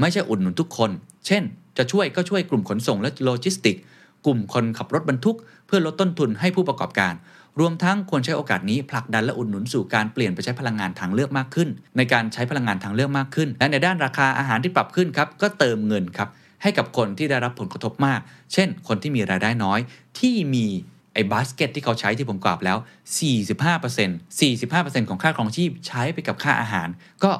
[0.00, 0.90] ไม่ใช่อุดหนุนทุกคน
[1.26, 1.42] เช่น
[1.78, 3.76] จะช่วยก็ช่วยกลุ่มขนส่งและโลจิสติก
[4.26, 7.14] กลุ่มคนขับรถบรรทุก เพื่อลดต้นทุนให้ผู้ประกอบการ
[7.60, 16.28] รวมทั้งควรใช้โอกาสนี้ผลักดันและอุดหนุนสู่การเปลี่ยนไปใช้พลังงานทางเลือกมากขึ้น ในการใช้พลังงานทางเลือกมากขึ้น และในด้านราคาอาหารที่ปรับขึ้นครับก็เติมเงินครับ
[16.62, 18.20] ให้กับคนที่ได้รับผลกระทบมาก
[18.52, 19.80] เช่น คนที่มีรายได้น้อย
[20.20, 20.66] ที่มี
[21.14, 22.78] ไอ้บาสเกตที่เขาใช้ที่ผมกล่าวแล้ว
[23.58, 26.88] 45% 45%ของค่าครองชีพใช้ไปกับค่าอาหาร
[27.24, 27.32] ก็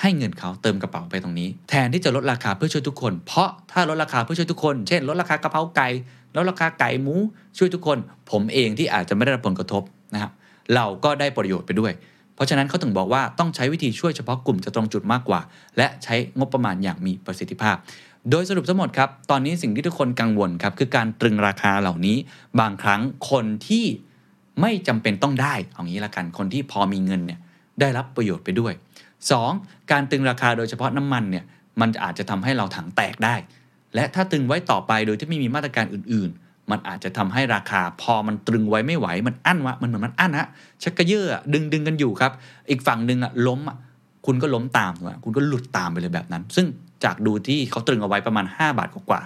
[0.00, 5.88] ให้เงินเขาเติมกระเป๋าไปตรงนี้ แทนที่จะลดราคาเพื่อช่วยทุกคน เพราะถ้าลดราคาเพื่อช่วยทุกคน เช่น ลดราคากระเพราไก่
[6.32, 7.14] แลดราคาไก่หมู
[7.58, 7.98] ช่วยทุกคน
[8.30, 9.82] ผมเองที่อาจจะไม่ได้รับผลกระทบ
[10.14, 10.32] นะครับ
[10.74, 11.92] เราก็ได้ประโยชน์ไปด้วย
[12.34, 15.40] เพราะฉะนั้นเขาถึงบอกว่าต้องใช้วิธีช่วยเฉพาะกลุ่มจะตรงจุดมากกว่า
[15.76, 17.76] และใช้งบประมาณอย่างมีประสิทธิภาพ
[18.30, 22.16] โดยสรุปทั้งหมดครับ ตอนนี้สิ่งที่ทุกคนกังวลครับคือการตรึงราคาเหล่านี้
[22.60, 23.84] บางครั้งคนที่
[24.60, 27.40] ไม่จำเป็นต้องได้เอางี้ละกันคนที่พอมีเงินเนี่ย
[27.80, 28.72] ได้รับประโยชน์ไปด้วย
[29.32, 29.90] 2.
[29.92, 31.44] การตึงราคาโดยเฉพาะน้ำมันเนี่ย
[31.80, 33.34] มันอาจจะทำให้เราถังแตกได้
[33.94, 40.48] และถ้าตึงไว้ต่อไปโดยที่ไม่มีมาตรการอื่น ๆ มันอาจจะทำให้ราคาพอมันตรึงไว้ไม่ไหว มันอั้นวะมันเหมือนมันอั้นฮะ
[40.82, 42.32] ชักกระเยอะอะดึงดึงกันอยู่ครับ
[42.70, 43.76] อีกฝั่งหนึ่งอะล้มอะ
[44.26, 46.66] คุณก็ล้มตามถูกไหมคุณก็หลุดตามไปเลยแบบนั้น ซึ่ง
[47.04, 49.20] จากดูที่เขาตรึงเอาไว้ประมาณ 5 บาทกว่า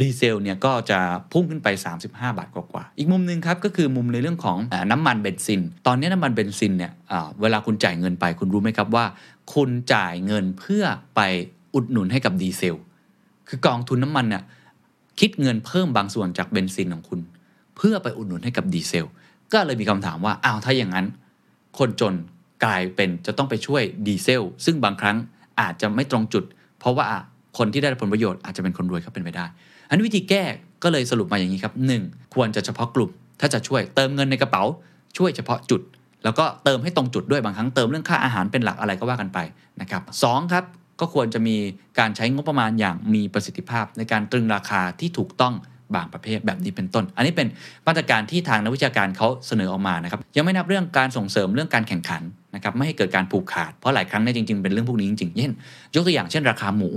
[0.00, 0.98] ดีเซลเนี่ยก็จะ
[1.32, 6.92] พุ่งขึ้นไป 35 บาทกว่าๆอีกมุมหนึ่งครับก็คือมุมในเรื่องของอน้ำมันเบนซิน ตอนนี้น้ำมันเบนซินเนี่ย
[7.42, 9.04] เวลาคุณจ่ายเงินไป คุณรู้ไหมครับว่า
[9.54, 10.84] คุณจ่ายเงินเพื่อ
[11.16, 11.20] ไป
[11.74, 12.76] อุดหนุนให้กับดีเซล
[13.48, 14.42] คือกองทุนน้ำมันเนี่ย
[15.20, 17.20] คิดเงินเพิ่มบางส่วนจากเบนซินของคุณ
[17.76, 19.06] เพื่อไปอุดหนุนให้กับดีเซล
[19.52, 21.06] ก็เลยมีคำถามว่าอ้าวถ้าอย่างนั้น
[21.78, 22.14] คนจน
[22.64, 25.16] กลายเป็นจะต้องไปช่วยดีเซล ซึ่งบางครั้ง
[25.60, 26.44] อาจจะไม่ตรงจุด
[26.78, 27.06] เพราะว่า
[27.58, 29.46] คนที่ได้ผลประโยชน์อาจจะเป็นคนรวยก็เป็นไปได้
[29.88, 30.44] อันวิธีแก้
[30.82, 31.74] ก็เลยสรุปมาอย่างนี้ครับ
[32.04, 32.34] 1.
[32.34, 34.62] ควรจะเฉพาะกลุ่ม ถ้าจะช่วยเติมเงินในกระเป๋า
[35.16, 35.80] ช่วยเฉพาะจุด
[36.24, 39.38] แล้วก็เติมให้ตรงจุดด้วยบางครั้งเติมเรื่องค่าอาหารเป็นหลักอะไรก็ว่ากันไป
[39.80, 40.64] นะครับสองครับ
[41.00, 41.56] ก็ควรจะมี
[41.98, 45.54] การใช้งบประมาณอย่างมีประสิทธิภาพ ในการตรึงราคาที่ถูกต้อง
[45.94, 47.48] บางประเภทแบบนี้เป็นต้น อันนี้เป็น
[47.86, 52.22] มาตรการที่ทางนักวิชาการเขาเสนอออกมานะครับ ยังไม่นับเรื่องการส่งเสริมเรื่องการแข่งขัน
[52.54, 55.54] นะครับ ไม่ให้เกิดการผูกขาด เพราะหลายครั้งเนี่ยจริงๆ เป็นเรื่องพวกนี้จริงๆ เช่น
[55.94, 56.90] ยกตัวอย่างเช่นราคาหมู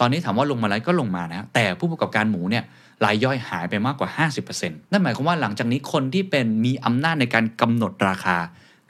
[0.00, 2.64] ตอนนี้ถามว่าลงมาแล้วก็ลงมานะ แต่ผู้ประกอบการหมูเนี่ย
[3.04, 8.36] รายย่อยหายไปมากกว่า 50%นั่นหมายความว่าหลังจากนี้คนที่เป็นมีอำนาจในการกำหนดราคา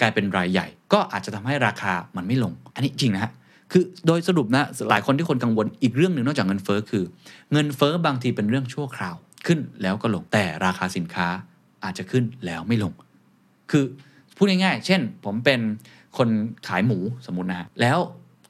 [0.01, 3.33] กลายเป็นรายใหญ่ ก็อาจจะทำให้ราคามันไม่ลง อันนี้จริงนะฮะ
[3.73, 7.05] คือโดยสรุปนะหลายคนที่คนกังวลอีกเรื่องหนึ่งนอกจากเงินเฟ้อคือ
[7.53, 9.15] เงินเฟ้อบางทีเป็นเรื่องชั่วคราว
[9.47, 11.29] ขึ้นแล้วก็ลงแต่ราคาสินค้า
[11.85, 12.93] อาจจะขึ้นแล้วไม่ลง
[13.71, 13.85] คือ
[14.37, 15.61] พูดง่ายๆ เช่น ผมเป็น
[16.19, 16.29] คน
[16.69, 17.99] ขายหมูสมมตินะฮะแล้ว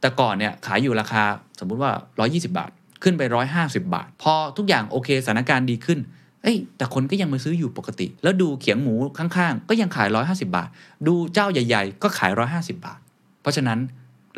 [0.01, 1.23] แต่ก่อนเนี่ยขายอยู่ราคา
[1.61, 1.91] สมมุติว่า
[2.25, 2.71] 120 บาท
[3.03, 3.23] ขึ้นไป
[3.59, 5.99] 150 บาท พอทุกอย่างโอเคสถานการณ์ดีขึ้น
[6.43, 10.69] เอ้ยแต่คนก็ยังมาซื้ออยู่ปกติ แล้วดูเขียงหมูข้างๆ ก็ยังขาย 150 บาท
[11.07, 12.99] ดูเจ้าใหญ่ ๆ ก็ขาย 150 บาท
[13.43, 13.79] เพราะฉะนั้น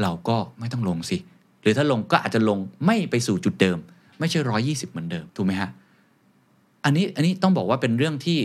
[0.03, 1.17] เราก็ไม่ต้องลงสิ
[1.63, 3.79] หรือถ้าลงก็อาจจะลงไม่ไปสู่จุดเดิม
[4.19, 4.41] ไม่ใช่
[4.87, 5.71] 120เหมือนเดิม ถูกไหมฮะ
[6.85, 8.39] อันนี้อันนี้ต้องบอกว่าเป็นเรื่องที่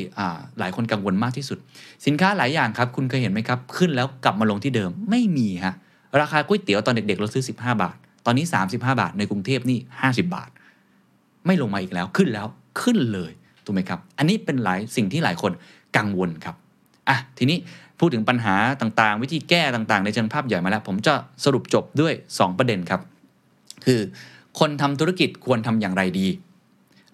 [0.60, 1.58] หลายคนกังวลมากที่สุด
[2.06, 5.74] สินค้าหลายอย่างครับ คุณเคยเห็นไหมครับ ขึ้นแล้วกลับมาลงที่เดิมไม่มีฮะ
[6.22, 7.96] ราคาก๋วยเตี๋ยวตอนเด็กๆเราซื้อ 15 บาท
[8.26, 10.50] ตอนนี้ 35 บาท ในกรุงเทพนี่ 50 บาท
[11.46, 12.48] ไม่ลงมาอีกแล้วขึ้นแล้ว
[12.82, 13.32] ขึ้นเลย
[13.66, 15.52] ถูกไหมครับ อันนี้เป็นหลายสิ่งที่หลายคน
[15.98, 16.56] กังวลครับ
[17.10, 17.58] อะทีนี้
[18.00, 23.02] พูดถึงปัญหาต่างๆ วิธีแก้ต่างๆ ในเชิงภาพใหญ่มาแล้ว ผมจะสรุปจบด้วย 2 ประเด็นครับ
[23.86, 24.00] คือ
[24.60, 26.28] คนทำธุรกิจควรทำอย่างไรดี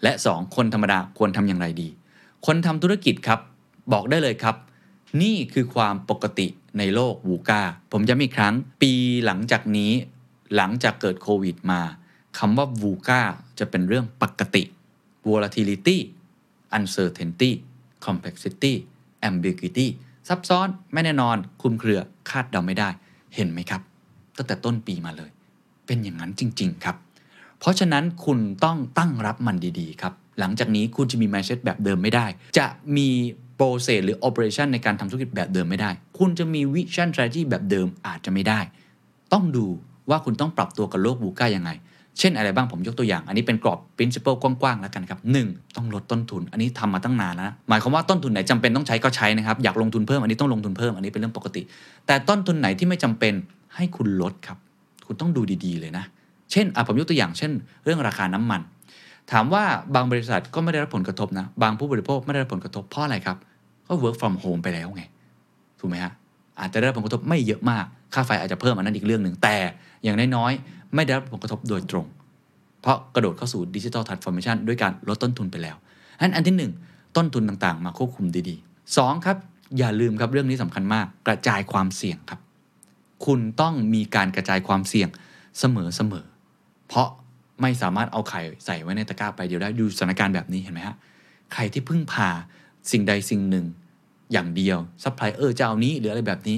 [0.03, 1.87] และ 2 คนธรรมดาควรทำอย่างไรดี
[2.45, 3.39] คนทำธุรกิจครับ
[3.93, 4.55] บอกได้เลยครับ
[5.21, 8.93] นี่คือความปกติในโลกวูกาผมจะมีครั้งปี
[9.25, 9.91] หลังจากนี้
[10.55, 11.81] หลังจากเกิดโควิดมา
[12.37, 13.21] คำว่าวูกา
[13.59, 14.63] จะเป็นเรื่องปกติ
[15.27, 15.97] volatility
[16.77, 17.51] uncertainty
[18.05, 18.73] complexity
[19.27, 19.87] ambiguity
[20.27, 21.99] ซับซ้อนไม่แน่นอนคุมเครือ
[22.29, 22.89] คาดเดาไม่ได้
[23.35, 23.81] เห็นไหมครับ
[24.37, 25.29] ตั้งแต่ต้นปีมาเลย
[25.85, 26.95] เป็นอย่างนั้นจริง ๆ ครับ
[27.59, 32.25] เพราะฉะนั้นคุณต้องตั้งรับมันดีๆ ครับ หลังจากนี้คุณจะมี mindset แบบเดิมไม่ได้
[32.57, 32.65] จะ
[32.97, 33.09] มี
[33.55, 38.59] โปรเซสหรือ operation ในการทำธุรกิจแบบเดิมไม่ได้ คุณจะมี vision strategy แบบเดิมอาจจะไม่ได้
[39.33, 39.65] ต้องดู
[40.09, 41.71] ว่าคุณต้องปรับตัวกับโลกบูก้ายังไง
[42.19, 45.75] เช่นอะไรบ้างผมยกตัวอย่าง อันนี้เป็นกรอบ principle กว้างๆแล้วกันครับ 1.
[45.75, 51.61] ต้องลดต้นทุน อันนี้ทำมาตั้งนานแล้วนะหมายความว่าต้นทุนไหนจำเป็นต้องใช้ก็ใช้นะครับอยากลงทุนเพิ่มอันนี้ต้องลงทุนเพิ่มอันนี้เป็นเรื่องปกติ
[52.07, 53.33] แต่ต้นทุนไหนที่ไม่จำเป็น
[53.75, 54.57] ให้คุณลดครับ
[55.07, 56.05] คุณต้องดูดีๆเลยนะ
[56.51, 57.51] เช่นอะผมยกตัวอย่างเช่น
[57.83, 58.61] เรื่องราคาน้ำมัน
[59.31, 59.63] ถามว่า
[59.95, 63.37] บางบริษัทก็ไม่ได้รับผลกระทบนะ บางผู้บริโภคไม่ได้รับผลกระทบเพราะอะไรครับ
[63.87, 65.03] ก็ work from home ไปแล้วไง
[65.79, 66.11] ถูกไหมฮะ
[66.59, 69.55] อาจจะได้รับผลกระทบไม่เยอะมาก ค่าไฟอาจจะเพิ่มอันนั้นอีกเรื่องหนึ่งแต่
[70.03, 72.05] อย่างน้อยๆ ไม่ได้รับผลกระทบโดยตรง
[72.81, 75.75] เพราะกระโดดเข้าสู่ digital transformation ด้วยการลดต้นทุนไปแล้ว
[76.19, 79.37] อันอันที่ 1 ต้นทุนต่างๆ มาควบคุมดีๆ 2 ครับ
[79.77, 82.39] อย่าลืมครับเรื่องนี้สำคัญมาก กระจายความเสี่ยงครับ
[83.25, 85.09] คุณต้องมีการกระจายความเสี่ยง
[85.59, 87.07] เสมอๆเพราะ
[87.61, 90.95] ไม่สามารถเอาไข่ใส่ไว้ในตะกร้าใบเดียวได้ดูสถานการณ์แบบนี้เห็นไหมฮะ
[91.53, 92.29] ใครที่พึ่งพา
[92.91, 93.65] สิ่งใดสิ่งหนึ่ง
[94.31, 96.57] อย่างเดียวซัพพลายเออร์เจ้านี้หรืออะไรแบบนี้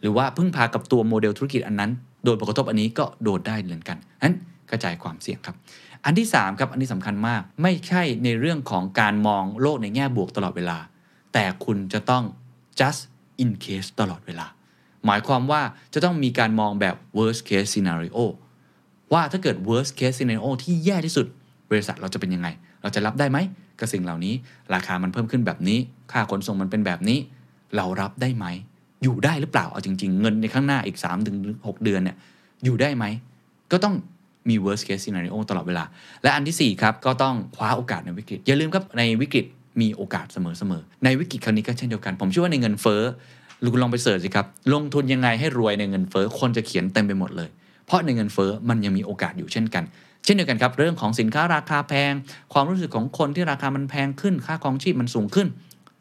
[0.00, 1.90] หรือว่าพึ่งพากับตัวโมเดลธุรกิจอันนั้น
[2.24, 4.34] โดนผลกระทบอันนี้ก็โดนได้เหมือนกันนั้น
[4.70, 5.56] กระจายความเสี่ยงครับ
[6.04, 10.78] อันที่3ครับอันนี้สำคัญมาก ไม่ใช่ในเรื่องของการมองโลกในแง่บวกตลอดเวลา
[11.32, 12.24] แต่คุณจะต้อง
[12.80, 13.00] just
[13.42, 14.46] in case ตลอดเวลา
[15.06, 15.62] หมายความว่า
[15.94, 18.18] จะต้องมีการมองแบบ worst case scenario
[19.12, 21.26] ว่าถ้าเกิด worst case scenario ที่แย่ที่สุด
[21.70, 22.48] บริษัทเราจะเป็นยังไง
[22.82, 23.38] เราจะรับได้ไหม
[23.78, 24.34] กับสิ่งเหล่านี้
[24.74, 25.78] ราคามันเพิ่มขึ้นแบบนี้
[26.12, 27.18] ค่าขนส่งมันเป็นแบบนี้
[27.76, 28.46] เรารับได้ไหม
[29.02, 31.36] อยู่ได้หรือเปล่าเอาจริง ๆ เงินในข้างหน้าอีก3ถึง
[31.66, 32.16] 6เดือนเนี่ย
[32.64, 33.04] อยู่ได้ไหม
[33.72, 33.94] ก็ต้อง
[34.48, 35.84] มี worst case scenario ตลอดเวลา
[36.22, 39.46] และอันที่ 4 ครับ ก็ต้องคว้าโอกาสในวิกฤต อย่าลืมครับในวิกฤต
[39.80, 43.02] มีโอกาสเสมอๆในวิกฤตครั้งนี้ก็เช่นเดียวกัน ผมเชื่อว่าในเงินเฟ้อ
[43.72, 47.48] คุณลองไปเสิร์ชสิครับลงทุนยังไงให้รวยในเงินเฟ้อคนจะเขียนเต็มไปหมดเลย
[47.86, 49.84] เพราะในเงินเฟ้อมันยังมีโอกาสอยู่เช่นกัน
[50.24, 52.12] เช่นเดียวกันครับเรื่องของสินค้าราคาแพง
[52.52, 55.48] ความรู้สึกของคนที่ราคามันแพงขึ้น ค่าครองชีพมันสูงขึ้น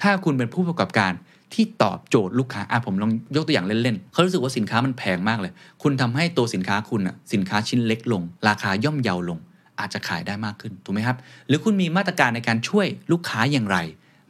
[0.01, 1.13] ถ้าคุณเป็นผู้ประกอบการ
[1.53, 5.51] ที่ตอบโจทย์ลูกค้าอะผมลองยกตัวอย่างเล่นๆเขารู้สึกว่าสินค้ามันแพงมากเลย
[5.83, 9.39] คุณทำให้ตัวสินค้าคุณอะสินค้าชิ้นเล็กลง ราคาย่อมเยาลง
[9.79, 13.77] อาจจะขายได้มากขึ้นถูกไหมครับ หรือคุณมีมาตรการในการช่วยลูกค้าอย่างไร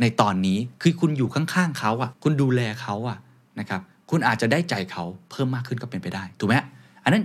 [0.02, 3.18] ในตอนนี้คือคุณอยู่ข้างๆเขาอะ คุณดูแลเขาอะ
[3.60, 6.68] นะครับคุณอาจจะได้ใจเขาเพิ่มมากขึ้นก็เป็นไปได้ถูกไหมฮะ
[7.04, 7.24] อันนั้น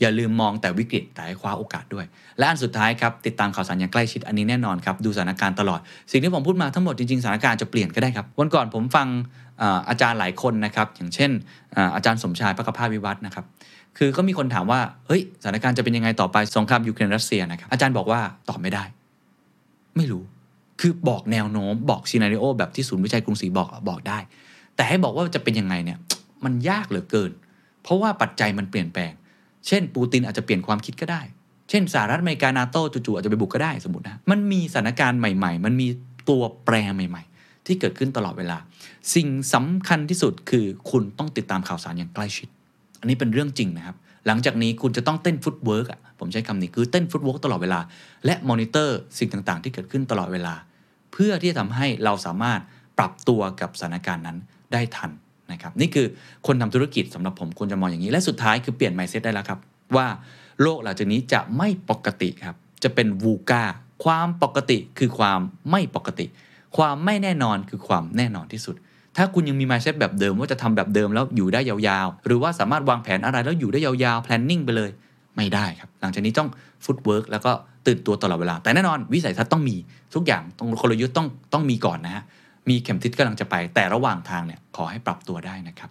[0.00, 2.04] อย่าลืมมองแต่วิกฤตแต่ให้คว้าโอกาสด้วย
[2.38, 5.80] และอันสุดท้ายครับติดตามข่าวสารอย่างใกล้ชิดอันนี้แน่นอนครับดูสถานการณ์ตลอด
[6.10, 9.08] สิ่งที่ผมพูดมาทั้งหมดจริงๆสถานการณ์จะเปลี่ยนก็ได้ครับวันก่อนผมฟัง
[9.88, 11.30] อาจารย์หลายคนนะครับอย่างเช่น
[11.94, 13.44] อาจารย์สมชายภคภาสน์วิวัฒน์นะครับ
[13.98, 18.84] คือก็มีคนถามว่าเฮ้ยสถานการณ์จะเป็นยังไงต่อไปสงครามยูเครนรัสเซียนะครับอาจารย์บอกว่าตอบไม่ได้
[19.96, 20.22] ไม่รู้
[20.80, 24.18] คือบอกแนวโน้มบอก scenario แบบที่ศูนย์วิจัยกรุงศรีบอกบอกได้
[24.76, 25.98] แต่ให้บอกว่าจะเป็นยังไงเนี่ย
[26.44, 27.30] มันยากเหลือเกิน
[27.82, 29.12] เพราะว่าปัจจัยมันเปลี่ยนแปลง
[29.66, 31.22] เช่น ปูตินอาจจะเปลี่ยนความคิดก็ได้
[31.70, 35.88] เช่นสหรัฐอเมริกานาโต้จู่ๆอาจจะไปบุกก็ได้สมมตินะมันมีสถานการณ์ใหม่ ๆ มันมี
[36.28, 38.58] ตัวแปรใหม่ ๆ ที่เกิดขึ้นตลอดเวลา
[39.14, 42.48] สิ่งสำคัญที่สุดคือคุณต้องติดตามข่าวสารอย่างใกล้ชิด
[43.00, 43.96] อันนี้เป็นเรื่องจริงนะครับ
[44.26, 47.80] หลังจากนี้คุณจะต้องเต้น footwork อะผมใช้คำนี้คือเต้น footwork ตลอดเวลา
[48.26, 50.54] และมอนิเตอร์สิ่งต่างๆ ที่เกิดขึ้นตลอดเวลา
[51.12, 52.60] เพื่อที่จะทำให้เราสามารถ
[52.98, 54.38] ปรับตัวกับสถานการณ์นั้น
[54.72, 55.10] ได้ทัน
[55.52, 56.06] นะครับนี่คือ
[56.46, 59.58] คนทำธุรกิจสำหรับผมควรจะมองอย่างนี้ และสุดท้ายคือเปลี่ยน mindset ได้แล้วครับ
[59.96, 60.06] ว่า
[60.62, 63.64] โลกหลังจากนี้จะไม่ปกติครับ จะเป็นวูกา
[64.04, 65.40] ความปกติคือความ
[65.70, 66.26] ไม่ปกติ
[66.76, 68.76] ความไม่แน่นอนคือความแน่นอนที่สุด
[69.16, 74.90] ถ้าคุณยังมี mindset แบบเดิมว่าจะทำแบบเดิมแล้วอยู่ได้ยาวๆ หรือว่าสามารถวางแผนอะไรแล้วอยู่ได้ยาวๆ planning ไปเลย
[75.36, 76.48] ไม่ได้ครับ หลังจากนี้ต้อง
[76.84, 77.52] footwork แล้วก็
[77.86, 79.76] ตื่นตัวตลอดเวลา แต่แน่นอนวิสัยทัศน์ต้องมี
[80.14, 82.24] ทุกอย่างต้องกลยุทธ์ต้องต้องมีก่อนนะฮะ
[82.70, 85.90] มีเข็มทิศกำลังจะไป แต่ระหว่างทางเนี่ยขอให้ปรับตัวได้นะครับ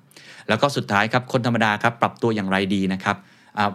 [0.49, 3.17] แล้วก็สุดท้ายครับคนธรรมดาครับปรับตัวอย่างไรดีนะครับ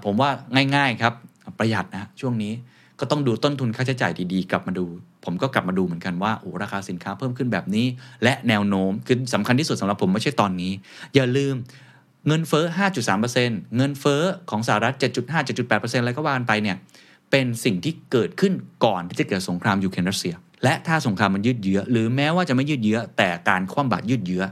[0.04, 0.30] ผมว่า
[0.76, 1.12] ง่ายๆครับ
[1.58, 2.52] ประหยัดนะช่วงนี้
[3.00, 4.86] ก็ต้องดูต้นทุนค่าใช้จ่ายดีๆ กลับมาดู
[5.24, 7.86] ผมก็กลับมาดูเหมือนกันว่าโอ้ราคาสินค้าเพิ่มขึ้นแบบนี้
[8.22, 10.72] และแนวโน้มคือสำคัญที่สุดสำหรับผมไม่ใช่ตอนนี้
[11.14, 11.54] อย่าลืม
[12.26, 12.64] เงินเฟ้อ
[13.20, 16.76] 5.3%เงินเฟ้อของสหรัฐ 7.5 7.8%อะไรก็ว่ากันไปเนี่ย
[17.30, 18.52] เป็นสิ่งที่เกิดขึ้น
[18.84, 20.34] ก่อนที่จะเกิดสงครามยูเครนรัสเซีย
[20.64, 24.42] และถ้าสงครามมันยืดเยื้อ หรือแม้ว่าจะไม่ยืดเยื้อ แต่การคว่ำบาตรยืดเยื้อ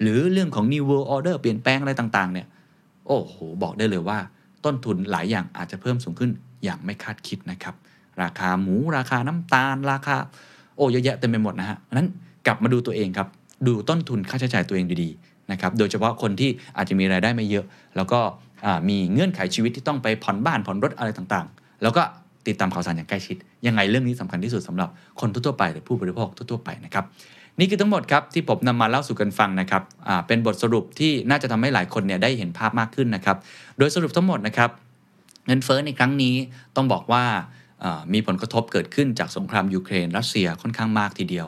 [0.00, 2.46] หรือเรื่องของ New World Order เปลี่ยนแปลงอะไรต่างๆ เนี่ย
[3.06, 4.18] โอ้โห บอกได้เลยว่า
[4.64, 6.30] ต้นทุนหลายอย่างอาจจะเพิ่มสูงขึ้น
[6.64, 7.74] อย่างไม่คาดคิดนะครับ
[8.22, 10.16] ราคาหมู ราคาน้ำตาล ราคา
[10.76, 12.08] โอ้เยอะแยะเต็มไปหมดนะฮะนั้น
[12.46, 13.28] กลับมาดูตัวเองครับ
[13.66, 17.64] ดูต้นทุนค่าใช้จ่ายตัวเองดีๆนะครับ โดยเฉพาะคนที่อาจจะมีรายได้ไม่เยอะ
[17.96, 18.20] แล้วก็
[18.88, 22.02] มีเงื่อนไขชีวิตที่ต้องไปผ่อนบ้านผ่อนรถอะไรต่างๆ แล้วก็
[22.48, 23.36] ติดตามข่าวสารอย่างใกล้ชิด
[23.66, 24.88] ยังไงเรื่องนี้สำคัญที่สุดสำหรับ
[25.20, 27.04] คนทั่วไปหรือผู้บริโภคทั่วไปนะครับ
[27.58, 29.82] นี่คือทั้งหมดครับที่ผมนำมาเล่าสู่กันฟังนะครับ
[30.26, 33.36] เป็นบทสรุปที่น่าจะทำให้หลายคนเนี่ยได้เห็นภาพมากขึ้นนะครับ
[33.78, 34.70] โดยสรุปทั้งหมดนะครับ
[35.46, 36.34] เงินเฟ้อในครั้งนี้
[36.76, 37.24] ต้องบอกว่า
[38.12, 41.46] มีผลกระทบเกิดขึ้นจากสงครามยูเครนรัสเซียค่อนข้างมากทีเดียว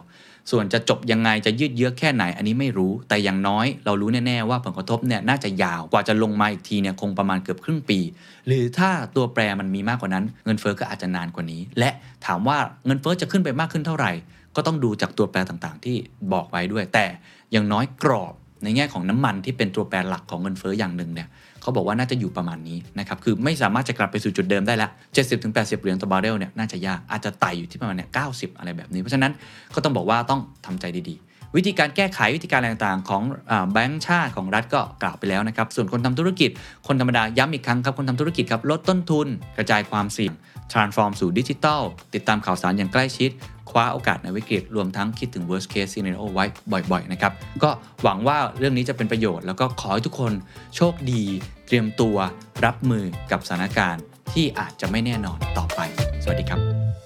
[0.51, 7.99] ส่วนจะจบยังไงจะยืดเยื้อแค่ไหนอันนี้ไม่รู้ แต่อย่างน้อยเรารู้แน่ๆว่าผลกระทบเนี่ยน่าจะยาวกว่าจะลงมาอีกทีเนี่ยคงประมาณเกือบครึ่งปี
[8.47, 11.91] หรือถ้าตัวแปรมันมีมากกว่านั้น เงินเฟ้อก็อาจจะนานกว่านี้ และ
[12.27, 14.13] ถามว่าเงินเฟ้อจะขึ้นไปมากขึ้นเท่าไหร่
[14.57, 15.97] ก็ต้องดูจากตัวแปรต่างๆ ที่
[16.33, 17.07] บอกไว้ด้วย แต่
[17.53, 21.29] อย่างน้อยกรอบในแง่ของน้ำมันที่เป็นตัวแปรหลักของเงินเฟ้ออย่างหนึ่งเนี่ย
[21.67, 24.91] เขาบอกว่าน่าจะอยู่ประมาณนี้นะครับคือไม่สามารถจะกลับไปสู่จุดเดิมได้แล้ว
[25.37, 29.33] 70-80 เหรียญต่อบาร์เรลเนี่ยน่าจะยากอาจจะไต่อยู่ที่ประมาณเนี่ย90 อะไรแบบนี้ เพราะฉะนั้น
[29.75, 36.51] ก็ต้องบอกว่าต้องทำใจดีๆ วิธีการแก้ไขวิธีการอะไรต่างๆ ของอแบงก์ชาติของรัฐก็กล่าวไปแล้วนะครับส่วนคนทำธุรกิจ
[36.87, 40.33] คนธรรมดาย้ำอีกครั้งครับคนทำธุรกิจครับลดต้นทุน กระจายความเสี่ยง
[40.73, 41.83] transform สู่ดิจิทัล
[42.15, 43.31] ติดตามข่าวสารอย่างใกล้ชิด
[43.77, 46.45] ว้าโอกาสในวิกฤตรวมทั้งคิดถึง worst case scenario ไว้
[46.91, 47.71] บ่อยๆนะครับก็
[48.03, 50.33] หวังว่าเรื่องนี้จะเป็นประโยชน์ แล้วก็ขอให้ทุกคน
[50.77, 51.23] โชคดี
[51.67, 52.17] เตรียมตัว
[52.65, 54.03] รับมือกับสถานการณ์
[54.33, 55.81] ที่อาจจะไม่แน่นอนต่อไป
[56.23, 57.06] สวัสดีครับ